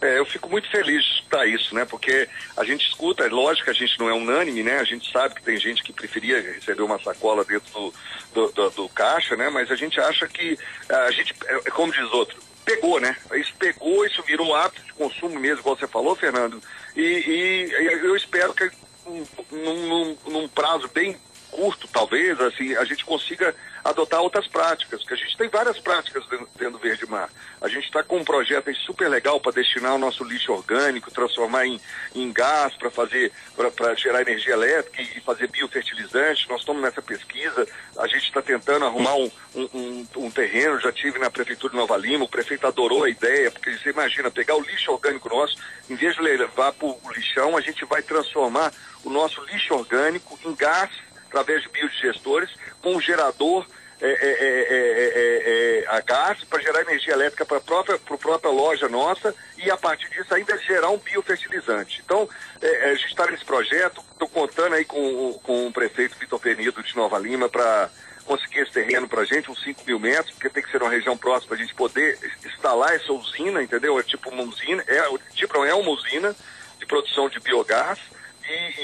É, 0.02 0.18
eu 0.18 0.24
fico 0.24 0.48
muito 0.48 0.70
feliz 0.70 1.04
escutar 1.04 1.46
isso, 1.46 1.74
né? 1.74 1.84
Porque 1.84 2.28
a 2.56 2.64
gente 2.64 2.86
escuta, 2.88 3.24
é 3.24 3.28
lógico 3.28 3.64
que 3.64 3.70
a 3.70 3.74
gente 3.74 3.98
não 3.98 4.08
é 4.08 4.14
unânime, 4.14 4.62
né? 4.62 4.78
A 4.78 4.84
gente 4.84 5.10
sabe 5.12 5.34
que 5.34 5.42
tem 5.42 5.58
gente 5.58 5.82
que 5.82 5.92
preferia 5.92 6.40
receber 6.40 6.82
uma 6.82 6.98
sacola 7.02 7.44
dentro 7.44 7.70
do, 7.72 7.94
do, 8.32 8.52
do, 8.52 8.70
do 8.70 8.88
caixa, 8.88 9.36
né? 9.36 9.50
Mas 9.50 9.70
a 9.70 9.76
gente 9.76 10.00
acha 10.00 10.26
que 10.26 10.58
a 10.88 11.10
gente, 11.10 11.34
é, 11.46 11.54
é 11.66 11.70
como 11.70 11.92
diz 11.92 12.10
outro, 12.12 12.38
pegou, 12.64 12.98
né? 13.00 13.16
Isso 13.34 13.52
pegou, 13.58 14.06
isso 14.06 14.22
virou 14.22 14.54
hábito 14.54 14.82
de 14.82 14.92
consumo 14.94 15.38
mesmo, 15.38 15.60
igual 15.60 15.76
você 15.76 15.86
falou, 15.86 16.16
Fernando. 16.16 16.62
E, 16.96 17.02
e 17.02 17.72
eu 18.04 18.16
espero 18.16 18.54
que 18.54 18.70
num, 19.06 19.26
num, 19.50 20.16
num 20.28 20.48
prazo 20.48 20.88
bem 20.88 21.16
curto, 21.50 21.88
talvez, 21.88 22.40
assim, 22.40 22.74
a 22.76 22.84
gente 22.84 23.04
consiga 23.04 23.54
adotar 23.84 24.20
outras 24.20 24.46
práticas, 24.46 25.00
porque 25.00 25.14
a 25.14 25.16
gente 25.16 25.36
tem 25.36 25.48
várias 25.48 25.78
práticas 25.78 26.24
dentro, 26.26 26.72
do 26.72 26.78
Verde 26.78 27.06
Mar. 27.06 27.30
A 27.60 27.68
gente 27.68 27.84
está 27.84 28.02
com 28.02 28.18
um 28.18 28.24
projeto 28.24 28.74
super 28.76 29.08
legal 29.08 29.40
para 29.40 29.52
destinar 29.52 29.94
o 29.94 29.98
nosso 29.98 30.22
lixo 30.24 30.52
orgânico, 30.52 31.10
transformar 31.10 31.66
em, 31.66 31.80
em 32.14 32.32
gás 32.32 32.74
para 32.74 32.90
fazer, 32.90 33.32
para 33.76 33.94
gerar 33.94 34.22
energia 34.22 34.52
elétrica 34.52 35.02
e 35.02 35.20
fazer 35.20 35.48
biofertilizante. 35.48 36.48
Nós 36.48 36.60
estamos 36.60 36.82
nessa 36.82 37.02
pesquisa, 37.02 37.66
a 37.98 38.06
gente 38.06 38.24
está 38.24 38.42
tentando 38.42 38.84
arrumar 38.84 39.14
um, 39.14 39.30
um, 39.54 40.06
um, 40.16 40.30
terreno, 40.30 40.80
já 40.80 40.92
tive 40.92 41.18
na 41.18 41.30
Prefeitura 41.30 41.72
de 41.72 41.78
Nova 41.78 41.96
Lima, 41.96 42.24
o 42.24 42.28
prefeito 42.28 42.66
adorou 42.66 43.04
a 43.04 43.10
ideia, 43.10 43.50
porque 43.50 43.76
você 43.76 43.90
imagina, 43.90 44.30
pegar 44.30 44.56
o 44.56 44.62
lixo 44.62 44.92
orgânico 44.92 45.28
nosso, 45.28 45.56
em 45.88 45.94
vez 45.94 46.14
de 46.14 46.22
levar 46.22 46.72
para 46.72 46.86
o 46.86 47.00
lixão, 47.14 47.56
a 47.56 47.60
gente 47.60 47.84
vai 47.84 48.02
transformar 48.02 48.72
o 49.04 49.10
nosso 49.10 49.42
lixo 49.46 49.74
orgânico 49.74 50.38
em 50.44 50.54
gás 50.54 50.90
através 51.30 51.62
de 51.62 51.68
biodigestores, 51.68 52.50
com 52.82 52.96
um 52.96 53.00
gerador 53.00 53.64
é, 54.02 54.08
é, 54.08 55.84
é, 55.84 55.84
a 55.88 56.00
gás 56.00 56.42
para 56.44 56.60
gerar 56.62 56.80
energia 56.80 57.12
elétrica 57.12 57.44
para 57.44 57.58
a 57.58 57.60
própria, 57.60 57.98
própria 57.98 58.50
loja 58.50 58.88
nossa 58.88 59.34
e 59.58 59.70
a 59.70 59.76
partir 59.76 60.08
disso 60.08 60.34
ainda 60.34 60.56
gerar 60.58 60.88
um 60.88 60.96
biofertilizante. 60.96 62.00
Então, 62.04 62.28
a 62.62 62.94
gente 62.94 63.08
está 63.08 63.26
nesse 63.26 63.44
projeto, 63.44 64.02
estou 64.12 64.28
contando 64.28 64.74
aí 64.74 64.86
com, 64.86 65.34
com 65.42 65.66
o 65.66 65.72
prefeito 65.72 66.16
Vitor 66.18 66.40
Penido 66.40 66.82
de 66.82 66.96
Nova 66.96 67.18
Lima 67.18 67.48
para 67.48 67.90
conseguir 68.24 68.60
esse 68.60 68.72
terreno 68.72 69.06
para 69.06 69.20
a 69.20 69.24
gente, 69.24 69.50
uns 69.50 69.62
5 69.62 69.82
mil 69.86 69.98
metros, 69.98 70.30
porque 70.32 70.48
tem 70.48 70.62
que 70.62 70.70
ser 70.70 70.82
uma 70.82 70.90
região 70.90 71.16
próxima 71.16 71.48
para 71.48 71.56
a 71.56 71.60
gente 71.60 71.74
poder 71.74 72.18
instalar 72.44 72.94
essa 72.94 73.12
usina, 73.12 73.62
entendeu? 73.62 73.98
É 73.98 74.02
tipo 74.02 74.30
uma 74.30 74.44
usina, 74.44 74.82
é, 74.86 75.02
tipo, 75.34 75.62
é 75.64 75.74
uma 75.74 75.90
usina 75.90 76.34
de 76.78 76.86
produção 76.86 77.28
de 77.28 77.38
biogás 77.38 77.98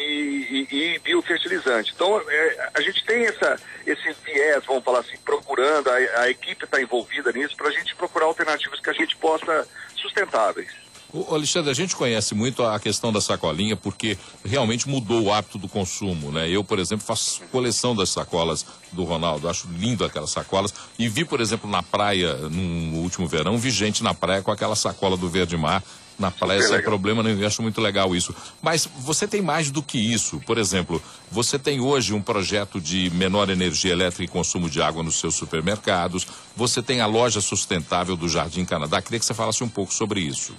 e, 0.06 0.68
e, 0.70 0.98
biofertilizante. 1.00 1.92
Então, 1.94 2.20
é, 2.28 2.70
a 2.74 2.80
gente 2.80 3.04
tem 3.04 3.26
essa, 3.26 3.56
esse 3.86 4.14
viés, 4.24 4.64
vamos 4.66 4.84
falar 4.84 5.00
assim, 5.00 5.16
procurando, 5.24 5.88
a, 5.88 5.94
a 6.20 6.30
equipe 6.30 6.64
está 6.64 6.80
envolvida 6.80 7.32
nisso, 7.32 7.56
para 7.56 7.68
a 7.68 7.72
gente 7.72 7.94
procurar 7.96 8.26
alternativas 8.26 8.80
que 8.80 8.90
a 8.90 8.94
gente 8.94 9.16
possa 9.16 9.66
sustentáveis. 9.96 10.86
O 11.12 11.34
Alexandre, 11.34 11.70
a 11.70 11.74
gente 11.74 11.94
conhece 11.94 12.34
muito 12.34 12.62
a 12.64 12.78
questão 12.80 13.12
da 13.12 13.20
sacolinha 13.20 13.76
porque 13.76 14.18
realmente 14.44 14.88
mudou 14.88 15.22
o 15.22 15.32
hábito 15.32 15.56
do 15.56 15.68
consumo, 15.68 16.32
né? 16.32 16.48
Eu, 16.48 16.64
por 16.64 16.78
exemplo, 16.78 17.06
faço 17.06 17.42
coleção 17.52 17.94
das 17.94 18.10
sacolas 18.10 18.66
do 18.92 19.04
Ronaldo, 19.04 19.48
acho 19.48 19.68
lindo 19.68 20.04
aquelas 20.04 20.30
sacolas 20.30 20.74
e 20.98 21.08
vi, 21.08 21.24
por 21.24 21.40
exemplo, 21.40 21.70
na 21.70 21.82
praia, 21.82 22.34
no 22.34 22.98
último 22.98 23.26
verão, 23.26 23.56
vi 23.56 23.70
gente 23.70 24.02
na 24.02 24.12
praia 24.12 24.42
com 24.42 24.50
aquela 24.50 24.74
sacola 24.74 25.16
do 25.16 25.28
Verde 25.28 25.56
Mar 25.56 25.82
na 26.18 26.30
praia 26.30 26.62
sem 26.62 26.82
problema 26.82 27.22
nenhum. 27.22 27.40
Eu 27.40 27.46
acho 27.46 27.62
muito 27.62 27.80
legal 27.80 28.14
isso. 28.14 28.34
Mas 28.62 28.86
você 28.98 29.26
tem 29.28 29.42
mais 29.42 29.70
do 29.70 29.82
que 29.82 29.98
isso. 29.98 30.40
Por 30.46 30.58
exemplo, 30.58 31.02
você 31.30 31.58
tem 31.58 31.80
hoje 31.80 32.14
um 32.14 32.22
projeto 32.22 32.80
de 32.80 33.10
menor 33.10 33.50
energia 33.50 33.92
elétrica 33.92 34.24
e 34.24 34.28
consumo 34.28 34.68
de 34.68 34.80
água 34.80 35.02
nos 35.02 35.18
seus 35.18 35.34
supermercados. 35.34 36.26
Você 36.54 36.82
tem 36.82 37.00
a 37.00 37.06
loja 37.06 37.40
sustentável 37.40 38.16
do 38.16 38.28
Jardim 38.28 38.64
Canadá. 38.64 39.00
Queria 39.02 39.18
que 39.18 39.24
você 39.24 39.34
falasse 39.34 39.62
um 39.62 39.68
pouco 39.68 39.92
sobre 39.92 40.20
isso. 40.20 40.54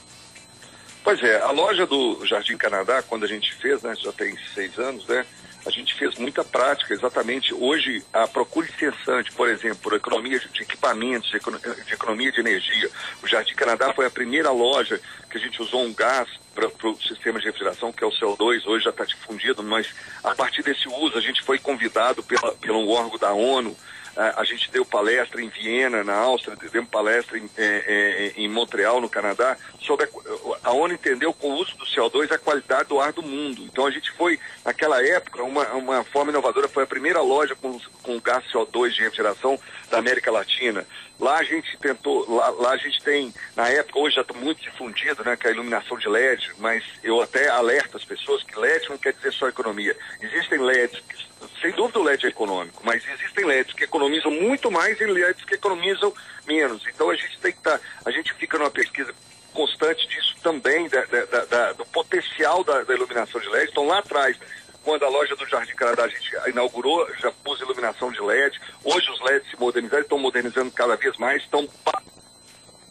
Pois 1.03 1.23
é, 1.23 1.41
a 1.41 1.51
loja 1.51 1.85
do 1.85 2.25
Jardim 2.25 2.57
Canadá, 2.57 3.01
quando 3.01 3.23
a 3.23 3.27
gente 3.27 3.53
fez, 3.55 3.81
né, 3.81 3.95
já 3.95 4.11
tem 4.11 4.35
seis 4.53 4.77
anos, 4.77 5.07
né? 5.07 5.25
A 5.67 5.69
gente 5.69 5.93
fez 5.95 6.17
muita 6.17 6.45
prática, 6.45 6.93
exatamente. 6.93 7.53
Hoje, 7.53 8.01
a 8.13 8.25
procura 8.25 8.67
incessante, 8.67 9.34
por 9.34 9.49
exemplo, 9.49 9.77
por 9.80 9.93
economia 9.93 10.39
de 10.39 10.62
equipamentos, 10.62 11.30
de 11.30 11.93
economia 11.93 12.32
de 12.32 12.39
energia. 12.39 12.89
O 13.21 13.27
Jardim 13.27 13.53
Canadá 13.53 13.93
foi 13.93 14.06
a 14.06 14.10
primeira 14.10 14.49
loja 14.49 14.99
que 15.30 15.38
a 15.38 15.41
gente 15.41 15.62
usou 15.62 15.84
um 15.84 15.93
gás 15.93 16.30
para 16.56 16.89
o 16.89 17.01
sistema 17.01 17.38
de 17.39 17.47
refrigeração, 17.47 17.91
que 17.91 18.01
é 18.03 18.08
o 18.08 18.12
CO2, 18.12 18.65
hoje 18.65 18.86
já 18.86 18.91
está 18.91 19.03
difundido, 19.03 19.62
mas 19.62 19.88
a 20.23 20.34
partir 20.34 20.63
desse 20.63 20.88
uso 20.88 21.17
a 21.17 21.21
gente 21.21 21.43
foi 21.43 21.60
convidado 21.60 22.23
pela, 22.23 22.53
pelo 22.53 22.89
órgão 22.89 23.19
da 23.19 23.34
ONU 23.34 23.75
a, 24.17 24.43
gente 24.43 24.71
deu 24.71 24.84
palestra 24.84 25.41
em 25.41 25.47
Viena, 25.47 26.03
na 26.03 26.15
Áustria, 26.15 26.58
demos 26.71 26.89
palestra 26.89 27.38
em, 27.38 27.47
é, 27.56 28.34
é, 28.36 28.41
em 28.41 28.49
Montreal, 28.49 28.99
no 28.99 29.08
Canadá, 29.08 29.56
sobre 29.80 30.06
a, 30.06 30.69
a, 30.69 30.71
ONU 30.71 30.95
entendeu 30.95 31.32
com 31.32 31.51
o 31.51 31.56
uso 31.56 31.77
do 31.77 31.86
CO2 31.86 32.32
a 32.32 32.38
qualidade 32.38 32.89
do 32.89 32.99
ar 32.99 33.13
do 33.13 33.21
mundo. 33.21 33.62
Então 33.63 33.86
a 33.86 33.91
gente 33.91 34.12
foi, 34.12 34.39
naquela 34.65 35.06
época, 35.06 35.43
uma, 35.43 35.67
uma 35.73 36.03
forma 36.03 36.32
inovadora, 36.32 36.67
foi 36.67 36.84
a 36.84 36.88
primeira 36.88 37.21
loja 37.21 37.56
com, 37.56 37.80
com 38.01 38.19
gás 38.19 38.43
CO2 38.51 38.89
de 38.89 39.01
refrigeração 39.01 39.60
da 39.91 39.99
América 39.99 40.32
Latina. 40.32 40.86
Lá 41.19 41.38
a 41.38 41.43
gente 41.43 41.77
tentou, 41.77 42.25
lá, 42.27 42.49
lá 42.49 42.71
a 42.71 42.77
gente 42.77 43.01
tem, 43.03 43.34
na 43.56 43.69
época, 43.69 43.99
hoje 43.99 44.15
já 44.15 44.21
está 44.21 44.34
muito 44.34 44.62
difundido, 44.62 45.23
né, 45.23 45.36
que 45.36 45.47
é 45.47 45.49
a 45.49 45.53
iluminação 45.53 45.97
de 45.97 46.08
LED, 46.08 46.53
mas 46.58 46.84
eu 47.03 47.21
até 47.21 47.49
alerto 47.49 47.97
as 47.97 48.06
pessoas 48.06 48.43
que 48.43 48.58
LED 48.58 48.89
não 48.89 48.97
quer 48.97 49.13
dizer 49.13 49.34
só 49.34 49.47
economia. 49.47 49.95
Existem 50.21 50.60
LEDs, 50.60 50.99
que, 51.08 51.26
sem 51.62 51.71
dúvida 51.71 51.99
o 51.99 52.03
LED 52.03 52.25
é 52.25 52.29
econômico, 52.29 52.81
mas 52.86 53.03
existem 53.07 53.45
LEDs 53.45 53.73
que 53.73 53.83
economizam 53.83 54.31
muito 54.31 54.71
mais 54.71 54.99
e 54.99 55.05
LEDs 55.05 55.43
que 55.43 55.55
economizam 55.55 56.13
menos. 56.45 56.83
Então 56.88 57.10
a 57.10 57.15
gente 57.15 57.39
tem 57.39 57.51
que 57.51 57.57
estar, 57.57 57.77
tá, 57.77 57.86
a 58.05 58.12
gente 58.12 58.33
fica 58.33 58.57
numa 58.57 58.71
pesquisa 58.71 59.13
constante 59.53 60.07
disso 60.07 60.36
também, 60.43 60.88
da, 60.88 61.03
da, 61.05 61.45
da, 61.45 61.73
do 61.73 61.86
potencial 61.88 62.63
da, 62.63 62.81
iluminação 62.93 63.41
de 63.41 63.49
LED. 63.49 63.71
Então 63.71 63.88
lá 63.88 63.99
atrás 63.99 64.38
quando 64.83 65.03
a 65.03 65.10
loja 65.10 65.36
do 65.36 65.45
Jardim 65.45 65.75
Canadá 65.75 66.05
a 66.05 66.07
gente 66.07 66.31
inaugurou, 66.47 67.05
já 67.19 67.29
pus 67.43 67.60
iluminação 67.60 68.10
de 68.10 68.21
LED. 68.21 68.57
Hoje 68.86 69.12
os 69.12 69.21
LEDs 69.21 69.49
se 69.49 69.60
modernizaram, 69.60 70.03
estão 70.03 70.17
modernizando 70.17 70.71
cada 70.71 70.95
vez 70.95 71.17
mais, 71.17 71.43
estão 71.43 71.67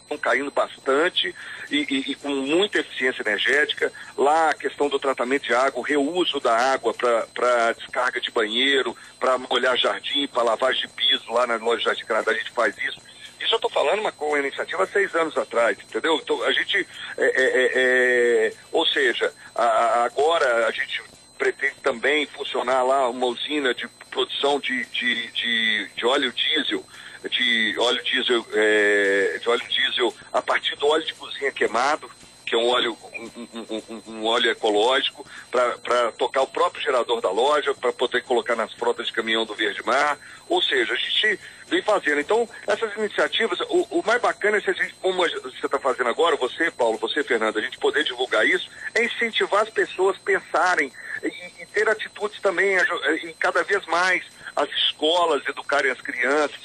estão 0.07 0.17
caindo 0.17 0.51
bastante 0.51 1.35
e, 1.71 1.79
e, 1.79 2.13
e, 2.13 2.15
com 2.15 2.29
muita 2.29 2.79
eficiência 2.79 3.23
energética. 3.23 3.93
Lá 4.17 4.51
a 4.51 4.55
questão 4.55 4.89
do 4.89 4.99
tratamento 4.99 5.45
de 5.45 5.55
água, 5.55 5.81
o 5.81 5.83
reuso 5.83 6.41
da 6.41 6.57
água 6.57 6.95
para 6.95 7.73
descarga 7.73 8.21
de 8.21 8.31
banheiro, 8.31 8.97
para 9.19 9.37
molhar 9.37 9.77
jardim, 9.77 10.27
para 10.29 10.43
lavagem 10.43 10.83
de 10.83 10.89
piso, 10.89 11.33
lá 11.33 11.47
na 11.47 11.57
loja 11.57 11.85
Jardim 11.85 12.05
Canadá 12.05 12.31
a 12.31 12.35
gente 12.35 12.51
faz 12.53 12.77
isso. 12.79 13.01
Isso 13.41 13.53
eu 13.53 13.57
estou 13.57 13.71
falando 13.71 14.01
uma, 14.01 14.13
uma 14.19 14.39
iniciativa 14.39 14.83
há 14.83 14.87
seis 14.87 15.15
anos 15.15 15.37
atrás, 15.37 15.77
entendeu? 15.79 16.19
Então 16.23 16.43
a 16.43 16.53
gente, 16.53 16.87
é, 17.19 17.25
é, 17.25 17.45
é, 17.45 17.71
é 17.77 18.53
ou 18.73 18.87
seja, 18.87 19.33
a, 19.55 20.05
agora 20.05 20.67
a 20.67 20.71
gente 20.71 21.03
pretende 21.37 21.75
também 21.83 22.27
funcionar 22.27 22.83
lá 22.83 23.09
uma 23.09 23.27
usina 23.27 23.75
de 23.75 23.87
produção 24.11 24.59
de, 24.59 24.85
de, 24.87 25.31
de, 25.33 25.91
de 25.95 26.07
óleo 26.07 26.33
diesel, 26.33 26.83
de 27.29 27.75
óleo 27.79 28.03
diesel, 28.03 28.47
é, 28.53 29.39
de 29.41 29.49
óleo 29.49 29.69
diesel 29.69 30.15
a 30.33 30.43
partir 30.43 30.77
do 30.77 30.87
óleo 30.87 31.05
de 31.05 31.15
cozinha 31.15 31.53
queimado, 31.53 32.11
que 32.47 32.55
é 32.55 32.59
um 32.59 32.69
óleo, 32.69 32.97
um, 33.13 33.83
um, 33.91 34.03
um 34.07 34.25
óleo 34.25 34.51
ecológico, 34.53 35.27
para 35.51 36.13
tocar 36.13 36.43
o 36.43 36.47
próprio 36.47 36.81
gerador 36.81 37.21
da 37.21 37.31
loja, 37.31 37.75
para 37.75 37.93
poder 37.93 38.23
colocar 38.23 38.55
nas 38.55 38.73
frotas 38.73 39.09
de 39.09 39.13
caminhão 39.13 39.45
do 39.45 39.55
Verde 39.55 39.85
Mar. 39.85 40.17
Ou 40.49 40.63
seja, 40.63 40.93
a 40.93 40.97
gente 40.97 41.41
vem 41.67 41.83
fazendo. 41.83 42.21
Então, 42.21 42.49
essas 42.69 42.95
iniciativas, 42.97 43.59
o, 43.69 43.99
o 43.99 44.03
mais 44.07 44.23
bacana 44.23 44.59
é 44.59 44.61
se 44.61 44.71
a 44.71 44.73
gente, 44.75 44.95
como 45.03 45.17
você 45.17 45.67
está 45.67 45.81
fazendo 45.81 46.09
agora, 46.09 46.37
você, 46.37 46.71
Paulo, 46.71 46.97
você, 46.99 47.25
Fernando, 47.25 47.59
a 47.59 47.63
gente 47.63 47.79
poder 47.79 48.05
divulgar 48.05 48.47
isso, 48.47 48.71
é 48.95 49.05
incentivar 49.05 49.63
as 49.63 49.71
pessoas 49.71 50.17
a 50.17 50.21
pensarem 50.21 50.93
e, 51.25 51.63
e 51.63 51.67
ter 51.67 51.89
atitudes 51.89 52.41
também, 52.41 52.77
e 53.25 53.33
cada 53.35 53.65
vez 53.65 53.85
mais 53.87 54.25
as 54.55 54.71
escolas 54.71 55.47
educarem 55.47 55.91
as 55.91 56.01
crianças 56.01 56.65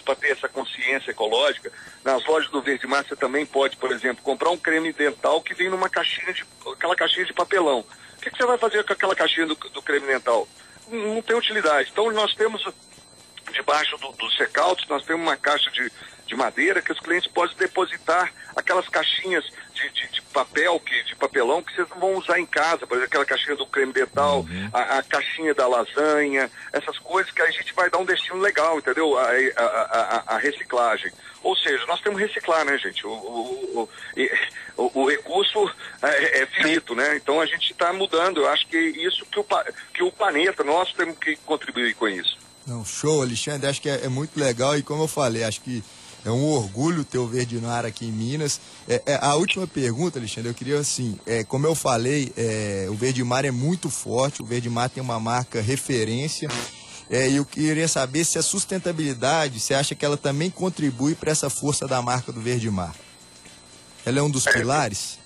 consciência 0.92 1.12
ecológica. 1.12 1.72
Nas 2.04 2.26
lojas 2.26 2.50
do 2.52 2.62
Verde 2.62 2.88
Mar 2.88 3.06
você 3.06 3.16
também 3.16 3.46
pode, 3.46 3.78
por 3.78 3.92
exemplo, 3.92 4.24
comprar 4.24 4.50
um 4.50 4.58
creme 4.58 4.92
dental 4.92 5.42
que 5.42 5.54
vem 5.54 5.70
numa 5.70 5.90
caixinha 5.90 6.34
de 6.34 6.46
aquela 6.74 6.96
caixinha 6.96 7.26
de 7.26 7.34
papelão. 7.34 7.80
O 7.80 8.22
que, 8.22 8.30
que 8.30 8.38
você 8.38 8.46
vai 8.46 8.58
fazer 8.58 8.84
com 8.84 8.94
aquela 8.94 9.16
caixinha 9.16 9.48
do, 9.48 9.56
do 9.56 9.82
creme 9.82 10.08
dental? 10.08 10.48
Não, 10.88 11.16
não 11.16 11.22
tem 11.22 11.36
utilidade. 11.36 11.90
Então 11.92 12.12
nós 12.12 12.36
temos 12.36 12.64
debaixo 13.52 13.98
do, 13.98 14.12
do 14.12 14.32
secouts, 14.32 14.88
nós 14.88 15.06
temos 15.06 15.22
uma 15.22 15.38
caixa 15.38 15.70
de, 15.72 15.92
de 16.26 16.36
madeira 16.36 16.82
que 16.82 16.92
os 16.92 17.00
clientes 17.00 17.30
podem 17.32 17.56
depositar 17.58 18.32
aquelas 18.56 18.88
caixinhas 18.90 19.44
de, 19.74 19.90
de, 19.90 20.08
de, 20.10 20.21
papel, 20.32 20.80
que, 20.80 21.04
de 21.04 21.16
papelão 21.16 21.62
que 21.62 21.74
vocês 21.76 21.88
não 21.90 22.00
vão 22.00 22.16
usar 22.16 22.40
em 22.40 22.46
casa, 22.46 22.88
por 22.88 22.98
exemplo, 22.98 23.06
aquela 23.06 23.26
caixinha 23.26 23.56
do 23.56 23.66
creme 23.66 23.94
dental, 23.94 24.40
uhum. 24.40 24.70
a, 24.74 24.98
a, 24.98 25.04
caixinha 25.04 25.54
da 25.54 25.68
lasanha, 25.68 26.50
essas 26.74 26.98
coisas 27.00 27.32
que 27.32 27.42
a 27.42 27.52
gente 27.52 27.74
vai 27.74 27.90
dar 27.90 28.00
um 28.00 28.06
destino 28.06 28.40
legal, 28.40 28.78
entendeu? 28.80 29.18
A, 29.18 29.30
a, 29.58 30.24
a 30.36 30.38
reciclagem. 30.38 31.12
Ou 31.44 31.56
seja, 31.58 31.86
nós 31.88 32.02
temos 32.02 32.20
que 32.20 32.28
reciclar, 32.28 32.64
né, 32.66 32.78
gente? 32.78 33.06
O, 33.06 33.12
o, 33.12 33.90
o, 34.78 35.02
o 35.02 35.10
recurso 35.10 35.70
é, 36.02 36.42
é, 36.42 36.46
finito, 36.46 36.94
né? 36.96 37.18
Então 37.18 37.42
a 37.42 37.46
gente 37.46 37.72
está 37.72 37.92
mudando. 37.92 38.42
Eu 38.42 38.50
acho 38.50 38.68
que 38.68 38.78
isso 38.78 39.26
que 39.26 39.40
o, 39.40 39.46
que 39.94 40.04
o 40.04 40.12
planeta, 40.12 40.64
nós 40.64 40.94
temos 40.94 41.18
que 41.18 41.36
contribuir 41.38 41.96
com 41.96 42.08
isso. 42.08 42.38
Não, 42.66 42.86
show, 42.86 43.22
Alexandre. 43.22 43.68
Acho 43.68 43.82
que 43.82 43.90
é, 43.90 44.06
é 44.06 44.10
muito 44.10 44.40
legal 44.40 44.78
e 44.78 44.84
como 44.84 45.04
eu 45.04 45.08
falei, 45.08 45.44
acho 45.44 45.62
que 45.62 45.84
é 46.24 46.30
um 46.30 46.46
orgulho 46.46 47.04
ter 47.04 47.18
o 47.18 47.28
Verdimar 47.28 47.86
aqui 47.86 48.06
em 48.06 48.12
Minas. 48.12 48.62
É, 48.88 49.02
é, 49.06 49.20
a 49.22 49.36
última 49.36 49.66
pergunta, 49.66 50.20
Alexandre, 50.20 50.50
eu 50.50 50.54
queria 50.54 50.78
assim, 50.78 51.20
é, 51.26 51.44
como 51.44 51.66
eu 51.66 51.74
falei, 51.74 52.32
é, 52.38 52.86
o 52.90 52.94
Verdimar 52.94 53.44
é 53.46 53.52
muito 53.52 53.90
forte, 53.90 54.42
o 54.42 54.46
Verdimar 54.46 54.90
tem 54.90 55.02
uma 55.02 55.20
marca 55.20 55.62
referência. 55.62 56.48
É, 57.10 57.28
e 57.28 57.38
eu 57.38 57.46
queria 57.46 57.88
saber 57.88 58.24
se 58.24 58.38
a 58.38 58.42
sustentabilidade, 58.42 59.60
você 59.60 59.74
acha 59.74 59.96
que 59.96 60.06
ela 60.06 60.16
também 60.16 60.50
contribui 60.50 61.16
para 61.16 61.32
essa 61.32 61.50
força 61.50 61.88
da 61.88 62.02
marca 62.02 62.32
do 62.32 62.40
Verdimar? 62.40 62.96
Ela 64.06 64.20
é 64.20 64.22
um 64.22 64.30
dos 64.30 64.48
é, 64.48 64.54
pilares? 64.54 65.20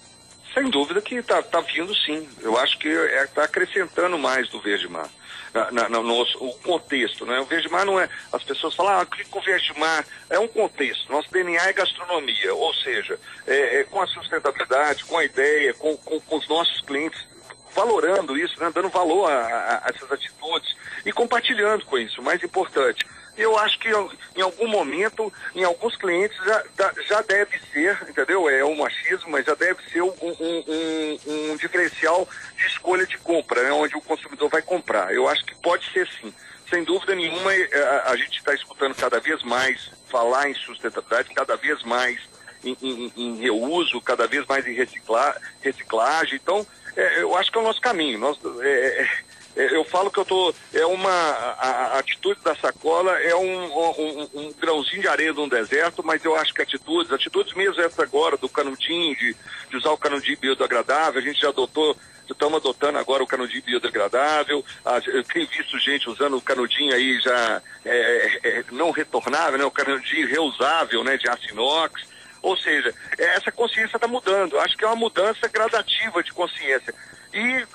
Sem 0.54 0.70
dúvida 0.70 1.02
que 1.02 1.16
está 1.16 1.44
tá 1.44 1.62
vindo 1.62 1.94
sim. 1.94 2.28
Eu 2.40 2.58
acho 2.58 2.80
que 2.80 2.88
está 2.88 3.44
acrescentando 3.44 4.18
mais 4.18 4.50
do 4.50 4.60
Verdimar 4.62 5.10
na, 5.56 5.72
na, 5.72 5.90
no, 5.90 6.22
o 6.22 6.54
contexto, 6.60 7.26
né? 7.26 7.40
O 7.40 7.46
verde 7.46 7.70
mar 7.70 7.86
não 7.86 8.00
é, 8.00 8.10
as 8.34 8.44
pessoas 8.44 8.76
falam, 8.76 9.00
ah, 9.00 9.04
o 9.04 9.06
que 9.06 9.26
o 9.32 9.42
verde 9.42 9.74
mar 9.80 10.06
é 10.30 10.38
um 10.38 10.48
contexto. 10.48 11.10
Nosso 11.10 11.32
DNA 11.32 11.70
é 11.70 11.74
gastronomia, 11.74 12.54
ou 12.54 12.74
seja, 12.74 13.18
é, 13.48 13.80
é 13.80 13.84
com 13.86 14.02
a 14.02 14.08
sustentabilidade, 14.08 15.06
com 15.06 15.18
a 15.18 15.24
ideia, 15.24 15.74
com, 15.76 15.96
com, 15.98 16.20
com 16.20 16.36
os 16.36 16.48
nossos 16.50 16.82
clientes 16.82 17.26
valorando 17.74 18.38
isso, 18.38 18.58
né? 18.60 18.72
dando 18.74 18.90
valor 18.90 19.30
a, 19.30 19.36
a, 19.36 19.88
a 19.88 19.90
essas 19.94 20.12
atitudes 20.12 20.76
e 21.06 21.12
compartilhando 21.12 21.86
com 21.86 21.98
isso, 21.98 22.22
o 22.22 22.24
mais 22.24 22.42
importante 22.44 23.06
eu 23.38 23.58
acho 23.58 23.78
que 23.80 23.90
em 24.36 24.42
algum 24.42 24.68
momento, 24.68 25.32
em 25.54 25.64
alguns 25.64 25.96
clientes, 25.98 26.38
já, 26.46 26.64
já 27.08 27.22
deve 27.22 27.60
ser, 27.72 27.98
entendeu? 28.08 28.50
É 28.50 28.64
um 28.64 28.78
machismo, 28.78 29.30
mas 29.30 29.46
já 29.46 29.54
deve 29.56 29.84
ser 29.92 30.02
um, 30.02 30.14
um, 30.22 30.64
um, 30.68 31.52
um 31.52 31.58
diferencial 31.58 32.28
de 32.58 32.66
escolha 32.68 33.06
de 33.06 33.18
compra, 33.18 33.62
né? 33.64 33.72
onde 33.72 33.96
o 33.96 34.02
consumidor 34.02 34.50
vai 34.50 34.62
comprar. 34.62 35.14
Eu 35.14 35.28
acho 35.28 35.44
que 35.46 35.56
pode 35.56 35.92
ser 35.92 36.08
sim. 36.22 36.34
Sem 36.70 36.84
dúvida 36.84 37.14
nenhuma, 37.14 37.54
é, 37.54 37.70
a, 37.78 38.12
a 38.12 38.16
gente 38.16 38.38
está 38.38 38.54
escutando 38.54 38.96
cada 38.96 39.20
vez 39.20 39.35
mais 39.46 39.92
falar 40.10 40.50
em 40.50 40.54
sustentabilidade, 40.54 41.34
cada 41.34 41.56
vez 41.56 41.82
mais 41.84 42.20
em, 42.64 42.76
em, 42.82 43.14
em 43.16 43.36
reuso, 43.38 44.02
cada 44.02 44.28
vez 44.28 44.46
mais 44.48 44.66
em 44.68 44.74
reciclar, 44.74 45.40
reciclagem. 45.62 46.40
Então, 46.42 46.66
é, 46.96 47.22
eu 47.22 47.36
acho 47.36 47.52
que 47.52 47.58
é 47.58 47.62
o 47.62 47.64
nosso 47.64 47.82
caminho. 47.82 48.20
Nós, 48.20 48.38
é, 48.62 49.02
é 49.02 49.08
é, 49.56 49.74
eu 49.74 49.86
falo 49.86 50.12
que 50.12 50.20
eu 50.20 50.26
tô 50.26 50.54
é 50.74 50.86
uma 50.86 51.10
a, 51.10 51.70
a 51.96 52.00
atitude 52.00 52.40
da 52.44 52.54
sacola 52.56 53.12
é 53.22 53.34
um, 53.34 53.66
um, 53.66 54.30
um, 54.34 54.54
grãozinho 54.60 55.02
de 55.02 55.08
areia 55.08 55.32
num 55.32 55.48
deserto, 55.48 56.04
mas 56.04 56.24
eu 56.26 56.36
acho 56.36 56.54
que 56.54 56.62
atitudes, 56.62 57.12
atitudes 57.12 57.54
mesmo 57.54 57.82
essa 57.82 58.04
agora 58.04 58.36
do 58.36 58.50
canudinho 58.50 59.16
de, 59.16 59.36
de 59.70 59.78
usar 59.78 59.92
o 59.92 59.98
canudinho 59.98 60.38
biodegradável, 60.38 61.22
a 61.22 61.24
gente 61.24 61.40
já 61.40 61.50
adotou 61.50 61.96
estamos 62.36 62.60
adotando 62.60 62.98
agora 62.98 63.24
o 63.24 63.28
canudinho 63.28 63.64
biodegradável, 63.64 64.64
eu 65.08 65.24
tenho 65.24 65.48
visto 65.48 65.80
gente 65.80 66.10
usando 66.10 66.38
o 66.38 66.42
canudinho 66.42 66.94
aí 66.94 67.20
já 67.20 67.62
é, 67.84 68.40
é, 68.44 68.64
não 68.72 68.92
retornável, 68.92 69.58
né, 69.58 69.66
o 69.66 69.72
canudinho 69.72 70.28
reusável, 70.28 71.04
né, 71.04 71.18
de 71.18 71.28
aço 71.30 71.50
inox, 71.50 72.04
ou 72.42 72.56
seja, 72.56 72.94
essa 73.18 73.52
consciência 73.52 73.98
está 73.98 74.08
mudando, 74.08 74.60
acho 74.60 74.78
que 74.78 74.84
é 74.84 74.88
uma 74.88 74.96
mudança 74.96 75.48
gradativa 75.48 76.22
de 76.22 76.32
consciência. 76.32 76.94
E, 77.36 77.66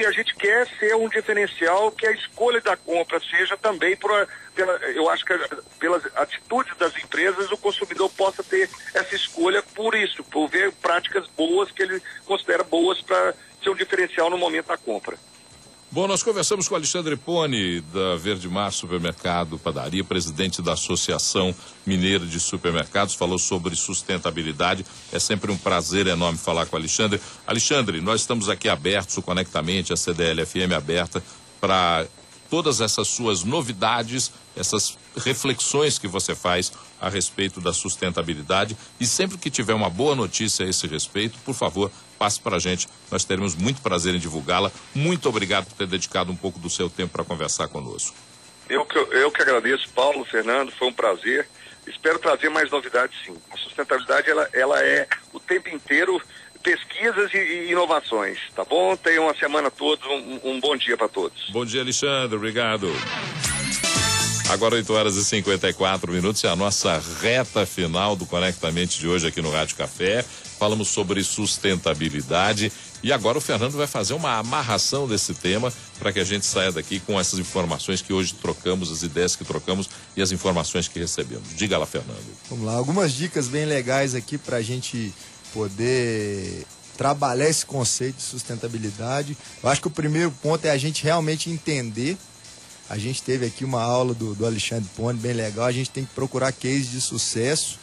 e 0.00 0.06
a 0.06 0.10
gente 0.10 0.34
quer 0.34 0.66
ser 0.76 0.96
um 0.96 1.08
diferencial 1.08 1.92
que 1.92 2.04
a 2.04 2.10
escolha 2.10 2.60
da 2.60 2.76
compra 2.76 3.20
seja 3.20 3.56
também 3.56 3.96
por, 3.96 4.10
pela, 4.56 4.72
eu 4.92 5.08
acho 5.08 5.24
que 5.24 5.38
pelas 5.78 6.04
atitudes 6.16 6.76
das 6.76 6.96
empresas 6.96 7.48
o 7.52 7.56
consumidor 7.56 8.10
possa 8.10 8.42
ter 8.42 8.68
essa 8.92 9.14
escolha 9.14 9.62
por 9.74 9.94
isso, 9.94 10.24
por 10.24 10.48
ver 10.48 10.72
práticas 10.72 11.28
boas 11.36 11.70
que 11.70 11.82
ele 11.82 12.02
considera 12.24 12.64
boas 12.64 13.00
para 13.02 13.34
ser 13.64 13.70
um 13.70 13.74
diferencial 13.74 14.30
no 14.30 14.38
momento 14.38 14.66
da 14.66 14.76
compra. 14.76 15.18
Bom, 15.94 16.08
nós 16.08 16.24
conversamos 16.24 16.66
com 16.66 16.74
Alexandre 16.74 17.16
Pone, 17.16 17.80
da 17.80 18.16
Verde 18.16 18.48
Mar 18.48 18.72
Supermercado 18.72 19.56
Padaria, 19.60 20.02
presidente 20.02 20.60
da 20.60 20.72
Associação 20.72 21.54
Mineira 21.86 22.26
de 22.26 22.40
Supermercados, 22.40 23.14
falou 23.14 23.38
sobre 23.38 23.76
sustentabilidade. 23.76 24.84
É 25.12 25.20
sempre 25.20 25.52
um 25.52 25.56
prazer 25.56 26.08
enorme 26.08 26.36
falar 26.36 26.66
com 26.66 26.74
Alexandre. 26.74 27.20
Alexandre, 27.46 28.00
nós 28.00 28.22
estamos 28.22 28.48
aqui 28.48 28.68
abertos, 28.68 29.16
o 29.18 29.22
Conectamente, 29.22 29.92
a 29.92 29.96
CDL-FM 29.96 30.72
aberta, 30.76 31.22
para 31.60 32.06
todas 32.54 32.80
essas 32.80 33.08
suas 33.08 33.42
novidades, 33.42 34.30
essas 34.56 34.96
reflexões 35.16 35.98
que 35.98 36.06
você 36.06 36.36
faz 36.36 36.72
a 37.00 37.08
respeito 37.08 37.60
da 37.60 37.72
sustentabilidade. 37.72 38.76
E 39.00 39.06
sempre 39.08 39.36
que 39.36 39.50
tiver 39.50 39.74
uma 39.74 39.90
boa 39.90 40.14
notícia 40.14 40.64
a 40.64 40.68
esse 40.68 40.86
respeito, 40.86 41.36
por 41.44 41.52
favor, 41.52 41.90
passe 42.16 42.38
para 42.38 42.54
a 42.54 42.60
gente. 42.60 42.86
Nós 43.10 43.24
teremos 43.24 43.56
muito 43.56 43.82
prazer 43.82 44.14
em 44.14 44.20
divulgá-la. 44.20 44.70
Muito 44.94 45.28
obrigado 45.28 45.64
por 45.64 45.74
ter 45.74 45.88
dedicado 45.88 46.30
um 46.30 46.36
pouco 46.36 46.60
do 46.60 46.70
seu 46.70 46.88
tempo 46.88 47.14
para 47.14 47.24
conversar 47.24 47.66
conosco. 47.66 48.14
Eu 48.70 48.86
que, 48.86 48.98
eu 48.98 49.32
que 49.32 49.42
agradeço, 49.42 49.88
Paulo, 49.88 50.24
Fernando, 50.24 50.70
foi 50.70 50.86
um 50.86 50.92
prazer. 50.92 51.48
Espero 51.88 52.20
trazer 52.20 52.50
mais 52.50 52.70
novidades, 52.70 53.18
sim. 53.26 53.36
A 53.50 53.56
sustentabilidade, 53.56 54.30
ela, 54.30 54.48
ela 54.52 54.80
é 54.80 55.08
o 55.32 55.40
tempo 55.40 55.70
inteiro 55.70 56.22
pesquisas 56.64 57.32
e, 57.34 57.36
e 57.36 57.70
inovações, 57.70 58.38
tá 58.56 58.64
bom? 58.64 58.96
Tenham 58.96 59.24
uma 59.24 59.36
semana 59.36 59.70
toda, 59.70 60.08
um, 60.08 60.40
um 60.42 60.60
bom 60.60 60.74
dia 60.76 60.96
para 60.96 61.08
todos. 61.08 61.50
Bom 61.50 61.64
dia, 61.64 61.82
Alexandre. 61.82 62.34
Obrigado. 62.34 62.90
Agora 64.48 64.74
8 64.74 64.92
horas 64.92 65.16
e 65.16 65.24
54 65.24 66.12
minutos 66.12 66.42
é 66.44 66.48
a 66.48 66.56
nossa 66.56 67.02
reta 67.20 67.64
final 67.64 68.14
do 68.16 68.26
Conectamente 68.26 68.98
de 68.98 69.08
hoje 69.08 69.26
aqui 69.26 69.40
no 69.40 69.50
Rádio 69.50 69.76
Café. 69.76 70.22
Falamos 70.58 70.88
sobre 70.88 71.22
sustentabilidade 71.24 72.70
e 73.02 73.12
agora 73.12 73.36
o 73.36 73.40
Fernando 73.40 73.72
vai 73.72 73.86
fazer 73.86 74.14
uma 74.14 74.38
amarração 74.38 75.08
desse 75.08 75.34
tema 75.34 75.72
para 75.98 76.12
que 76.12 76.20
a 76.20 76.24
gente 76.24 76.46
saia 76.46 76.70
daqui 76.70 77.00
com 77.00 77.18
essas 77.18 77.38
informações 77.38 78.00
que 78.00 78.12
hoje 78.12 78.34
trocamos, 78.34 78.92
as 78.92 79.02
ideias 79.02 79.34
que 79.34 79.44
trocamos 79.44 79.88
e 80.16 80.22
as 80.22 80.30
informações 80.30 80.88
que 80.88 80.98
recebemos. 80.98 81.54
Diga 81.56 81.76
lá, 81.76 81.86
Fernando. 81.86 82.24
Vamos 82.48 82.64
lá, 82.64 82.74
algumas 82.74 83.12
dicas 83.12 83.48
bem 83.48 83.64
legais 83.64 84.14
aqui 84.14 84.38
para 84.38 84.58
a 84.58 84.62
gente 84.62 85.12
poder 85.54 86.66
trabalhar 86.98 87.48
esse 87.48 87.64
conceito 87.64 88.16
de 88.16 88.22
sustentabilidade. 88.22 89.38
Eu 89.62 89.68
acho 89.68 89.80
que 89.80 89.86
o 89.86 89.90
primeiro 89.90 90.32
ponto 90.42 90.64
é 90.66 90.70
a 90.70 90.76
gente 90.76 91.04
realmente 91.04 91.48
entender. 91.48 92.18
A 92.90 92.98
gente 92.98 93.22
teve 93.22 93.46
aqui 93.46 93.64
uma 93.64 93.82
aula 93.82 94.12
do, 94.12 94.34
do 94.34 94.44
Alexandre 94.44 94.90
Pone 94.96 95.18
bem 95.18 95.32
legal. 95.32 95.66
A 95.66 95.72
gente 95.72 95.90
tem 95.90 96.04
que 96.04 96.12
procurar 96.12 96.52
cases 96.52 96.90
de 96.90 97.00
sucesso 97.00 97.78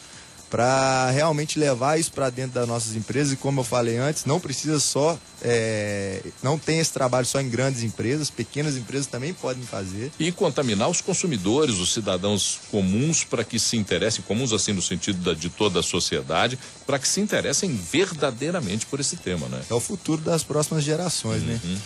para 0.52 1.10
realmente 1.10 1.58
levar 1.58 1.98
isso 1.98 2.12
para 2.12 2.28
dentro 2.28 2.52
das 2.52 2.68
nossas 2.68 2.94
empresas. 2.94 3.32
E 3.32 3.36
como 3.36 3.60
eu 3.60 3.64
falei 3.64 3.96
antes, 3.96 4.26
não 4.26 4.38
precisa 4.38 4.78
só, 4.78 5.18
é, 5.40 6.22
não 6.42 6.58
tem 6.58 6.78
esse 6.78 6.92
trabalho 6.92 7.24
só 7.24 7.40
em 7.40 7.48
grandes 7.48 7.82
empresas, 7.82 8.28
pequenas 8.28 8.76
empresas 8.76 9.06
também 9.06 9.32
podem 9.32 9.62
fazer. 9.62 10.12
E 10.18 10.30
contaminar 10.30 10.90
os 10.90 11.00
consumidores, 11.00 11.78
os 11.78 11.94
cidadãos 11.94 12.60
comuns, 12.70 13.24
para 13.24 13.42
que 13.44 13.58
se 13.58 13.78
interessem, 13.78 14.22
comuns 14.28 14.52
assim 14.52 14.74
no 14.74 14.82
sentido 14.82 15.22
da, 15.22 15.32
de 15.32 15.48
toda 15.48 15.80
a 15.80 15.82
sociedade, 15.82 16.58
para 16.86 16.98
que 16.98 17.08
se 17.08 17.18
interessem 17.18 17.74
verdadeiramente 17.74 18.84
por 18.84 19.00
esse 19.00 19.16
tema, 19.16 19.48
né? 19.48 19.62
É 19.70 19.72
o 19.72 19.80
futuro 19.80 20.20
das 20.20 20.44
próximas 20.44 20.84
gerações, 20.84 21.42
né? 21.42 21.58
uhum. 21.64 21.70
né? 21.70 21.80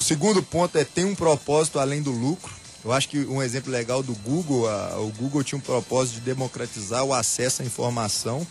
O 0.00 0.02
segundo 0.02 0.42
ponto 0.42 0.76
é 0.76 0.82
ter 0.82 1.04
um 1.04 1.14
propósito 1.14 1.78
além 1.78 2.02
do 2.02 2.10
lucro. 2.10 2.52
Eu 2.86 2.92
acho 2.92 3.08
que 3.08 3.18
um 3.18 3.42
exemplo 3.42 3.72
legal 3.72 4.00
do 4.00 4.14
Google, 4.14 4.68
a, 4.68 5.00
o 5.00 5.08
Google 5.18 5.42
tinha 5.42 5.58
um 5.58 5.60
propósito 5.60 6.14
de 6.14 6.20
democratizar 6.20 7.02
o 7.02 7.12
acesso 7.12 7.62
à 7.62 7.64
informação 7.64 8.46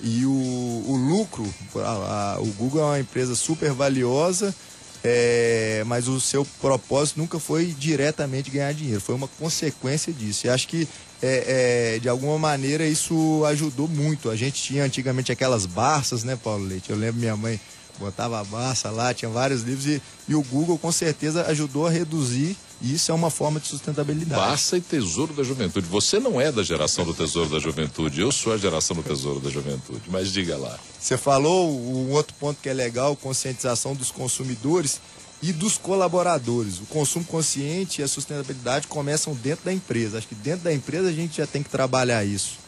e 0.00 0.24
o, 0.24 0.30
o 0.30 0.96
lucro, 0.96 1.52
a, 1.74 2.36
a, 2.36 2.40
o 2.40 2.46
Google 2.52 2.80
é 2.80 2.84
uma 2.84 3.00
empresa 3.00 3.34
super 3.34 3.72
valiosa, 3.72 4.54
é, 5.02 5.82
mas 5.84 6.06
o 6.06 6.20
seu 6.20 6.44
propósito 6.60 7.18
nunca 7.18 7.40
foi 7.40 7.74
diretamente 7.76 8.52
ganhar 8.52 8.72
dinheiro, 8.72 9.00
foi 9.00 9.16
uma 9.16 9.26
consequência 9.26 10.12
disso. 10.12 10.46
E 10.46 10.50
acho 10.50 10.68
que 10.68 10.86
é, 11.20 11.96
é, 11.96 11.98
de 11.98 12.08
alguma 12.08 12.38
maneira 12.38 12.86
isso 12.86 13.44
ajudou 13.46 13.88
muito. 13.88 14.30
A 14.30 14.36
gente 14.36 14.62
tinha 14.62 14.84
antigamente 14.84 15.32
aquelas 15.32 15.66
barças, 15.66 16.22
né, 16.22 16.36
Paulo 16.36 16.64
Leite? 16.64 16.90
Eu 16.90 16.96
lembro 16.96 17.18
minha 17.18 17.36
mãe 17.36 17.58
botava 17.98 18.38
a 18.38 18.44
barça 18.44 18.90
lá, 18.90 19.12
tinha 19.12 19.30
vários 19.30 19.62
livros 19.62 19.86
e, 19.86 20.00
e 20.28 20.34
o 20.36 20.42
Google 20.42 20.78
com 20.78 20.92
certeza 20.92 21.46
ajudou 21.46 21.86
a 21.86 21.90
reduzir 21.90 22.56
e 22.80 22.94
isso 22.94 23.10
é 23.10 23.14
uma 23.14 23.30
forma 23.30 23.58
de 23.58 23.68
sustentabilidade. 23.68 24.40
Barça 24.40 24.76
e 24.76 24.80
Tesouro 24.80 25.32
da 25.32 25.42
Juventude. 25.42 25.86
Você 25.86 26.18
não 26.18 26.40
é 26.40 26.52
da 26.52 26.62
geração 26.62 27.04
do 27.04 27.14
Tesouro 27.14 27.48
da 27.48 27.58
Juventude, 27.58 28.20
eu 28.20 28.30
sou 28.30 28.52
a 28.52 28.58
geração 28.58 28.96
do 28.96 29.02
Tesouro 29.02 29.40
da 29.40 29.50
Juventude, 29.50 30.02
mas 30.08 30.30
diga 30.32 30.56
lá. 30.56 30.78
Você 30.98 31.16
falou 31.16 31.70
um 31.70 32.10
outro 32.12 32.34
ponto 32.38 32.60
que 32.60 32.68
é 32.68 32.74
legal, 32.74 33.16
conscientização 33.16 33.94
dos 33.94 34.10
consumidores 34.10 35.00
e 35.42 35.52
dos 35.52 35.78
colaboradores. 35.78 36.78
O 36.78 36.86
consumo 36.86 37.24
consciente 37.24 38.00
e 38.00 38.04
a 38.04 38.08
sustentabilidade 38.08 38.86
começam 38.86 39.34
dentro 39.34 39.64
da 39.64 39.72
empresa. 39.72 40.18
Acho 40.18 40.28
que 40.28 40.34
dentro 40.34 40.64
da 40.64 40.72
empresa 40.72 41.08
a 41.08 41.12
gente 41.12 41.38
já 41.38 41.46
tem 41.46 41.62
que 41.62 41.70
trabalhar 41.70 42.24
isso. 42.24 42.58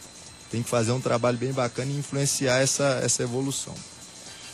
Tem 0.51 0.63
que 0.63 0.71
fazer 0.71 0.93
um 0.93 1.01
trabalho 1.01 1.37
bem 1.37 1.53
bacana 1.53 1.91
e 1.91 1.97
influenciar 1.97 2.59
essa, 2.59 3.01
essa 3.03 3.23
evolução. 3.23 3.75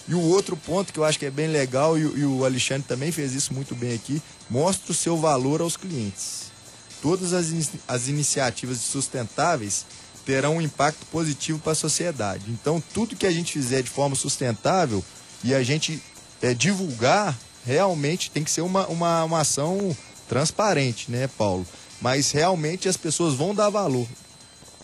E 0.07 0.15
o 0.15 0.21
outro 0.21 0.57
ponto 0.57 0.93
que 0.93 0.99
eu 0.99 1.05
acho 1.05 1.19
que 1.19 1.27
é 1.27 1.31
bem 1.31 1.49
legal, 1.49 1.97
e, 1.97 2.03
e 2.03 2.25
o 2.25 2.45
Alexandre 2.45 2.87
também 2.87 3.11
fez 3.11 3.33
isso 3.33 3.55
muito 3.55 3.75
bem 3.75 3.95
aqui, 3.95 4.23
mostra 4.51 4.93
o 4.93 4.95
seu 4.95 5.17
valor 5.17 5.61
aos 5.61 5.77
clientes. 5.77 6.53
Todas 7.01 7.33
as, 7.33 7.47
as 7.89 8.09
iniciativas 8.09 8.79
sustentáveis 8.79 9.87
terão 10.25 10.57
um 10.57 10.61
impacto 10.61 11.05
positivo 11.07 11.59
para 11.59 11.73
a 11.73 11.77
sociedade. 11.77 12.45
Então, 12.49 12.83
tudo 12.93 13.17
que 13.17 13.27
a 13.27 13.31
gente 13.31 13.53
fizer 13.53 13.83
de 13.83 13.91
forma 13.91 14.17
sustentável 14.17 15.05
e 15.43 15.55
a 15.55 15.63
gente 15.63 16.03
é, 16.41 16.55
divulgar, 16.55 17.39
realmente 17.65 18.31
tem 18.31 18.45
que 18.45 18.51
ser 18.51 18.63
uma, 18.63 18.87
uma, 18.87 19.25
uma 19.25 19.41
ação 19.41 19.97
transparente, 20.29 21.11
né, 21.11 21.29
Paulo? 21.29 21.67
Mas 22.01 22.31
realmente 22.31 22.89
as 22.89 22.97
pessoas 22.97 23.35
vão 23.35 23.55
dar 23.55 23.71
valor. 23.71 24.07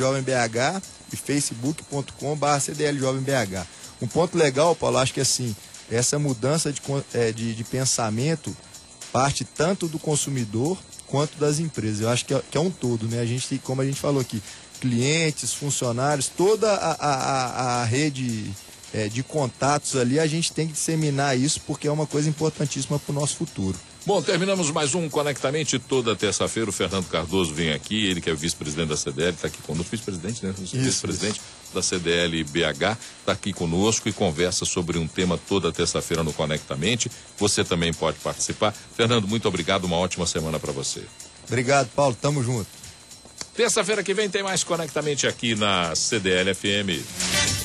e 1.11 1.15
facebook.com.br 1.15 2.59
CDL. 2.61 2.99
Um 4.01 4.07
ponto 4.07 4.37
legal, 4.37 4.75
Paulo, 4.75 4.97
acho 4.97 5.13
que 5.13 5.19
assim, 5.19 5.55
essa 5.91 6.17
mudança 6.17 6.71
de, 6.71 6.81
é, 7.13 7.31
de, 7.31 7.53
de, 7.53 7.63
pensamento 7.65 8.55
parte 9.11 9.43
tanto 9.43 9.87
do 9.87 9.99
consumidor 9.99 10.77
quanto 11.05 11.37
das 11.37 11.59
empresas. 11.59 12.01
Eu 12.01 12.09
acho 12.09 12.25
que 12.25 12.33
é, 12.33 12.41
que 12.49 12.57
é 12.57 12.61
um 12.61 12.71
todo, 12.71 13.07
né? 13.07 13.19
A 13.19 13.25
gente 13.25 13.47
tem, 13.47 13.57
como 13.57 13.81
a 13.81 13.85
gente 13.85 13.99
falou 13.99 14.21
aqui, 14.21 14.41
clientes, 14.79 15.53
funcionários, 15.53 16.27
toda 16.27 16.71
a, 16.73 16.91
a, 16.93 17.81
a 17.81 17.83
rede 17.83 18.49
é, 18.93 19.09
de 19.09 19.21
contatos 19.21 19.95
ali, 19.97 20.19
a 20.19 20.25
gente 20.25 20.53
tem 20.53 20.65
que 20.65 20.73
disseminar 20.73 21.37
isso 21.37 21.61
porque 21.67 21.87
é 21.87 21.91
uma 21.91 22.07
coisa 22.07 22.29
importantíssima 22.29 22.97
para 22.97 23.11
o 23.11 23.15
nosso 23.15 23.35
futuro. 23.35 23.77
Bom, 24.05 24.21
terminamos 24.21 24.71
mais 24.71 24.95
um 24.95 25.07
Conectamente. 25.07 25.77
Toda 25.77 26.15
terça-feira 26.15 26.69
o 26.69 26.73
Fernando 26.73 27.07
Cardoso 27.07 27.53
vem 27.53 27.71
aqui, 27.71 28.07
ele 28.07 28.19
que 28.19 28.29
é 28.29 28.33
vice-presidente 28.33 28.89
da 28.89 28.97
CDL, 28.97 29.33
está 29.33 29.47
aqui 29.47 29.61
conosco, 29.61 29.91
vice-presidente, 29.91 30.43
né? 30.43 30.53
Vice-presidente 30.57 31.39
da 31.73 31.81
CDL 31.81 32.43
BH, 32.43 32.97
está 33.19 33.31
aqui 33.31 33.53
conosco 33.53 34.07
e 34.09 34.13
conversa 34.13 34.65
sobre 34.65 34.97
um 34.97 35.07
tema 35.07 35.37
toda 35.37 35.71
terça-feira 35.71 36.23
no 36.23 36.33
Conectamente. 36.33 37.11
Você 37.37 37.63
também 37.63 37.93
pode 37.93 38.17
participar. 38.19 38.73
Fernando, 38.95 39.27
muito 39.27 39.47
obrigado, 39.47 39.85
uma 39.85 39.97
ótima 39.97 40.25
semana 40.25 40.59
para 40.59 40.71
você. 40.71 41.03
Obrigado, 41.47 41.89
Paulo, 41.95 42.17
tamo 42.19 42.43
junto. 42.43 42.67
Terça-feira 43.55 44.03
que 44.03 44.13
vem 44.13 44.29
tem 44.29 44.43
mais 44.43 44.63
Conectamente 44.63 45.27
aqui 45.27 45.55
na 45.55 45.93
CDL 45.95 46.53
FM. 46.53 47.60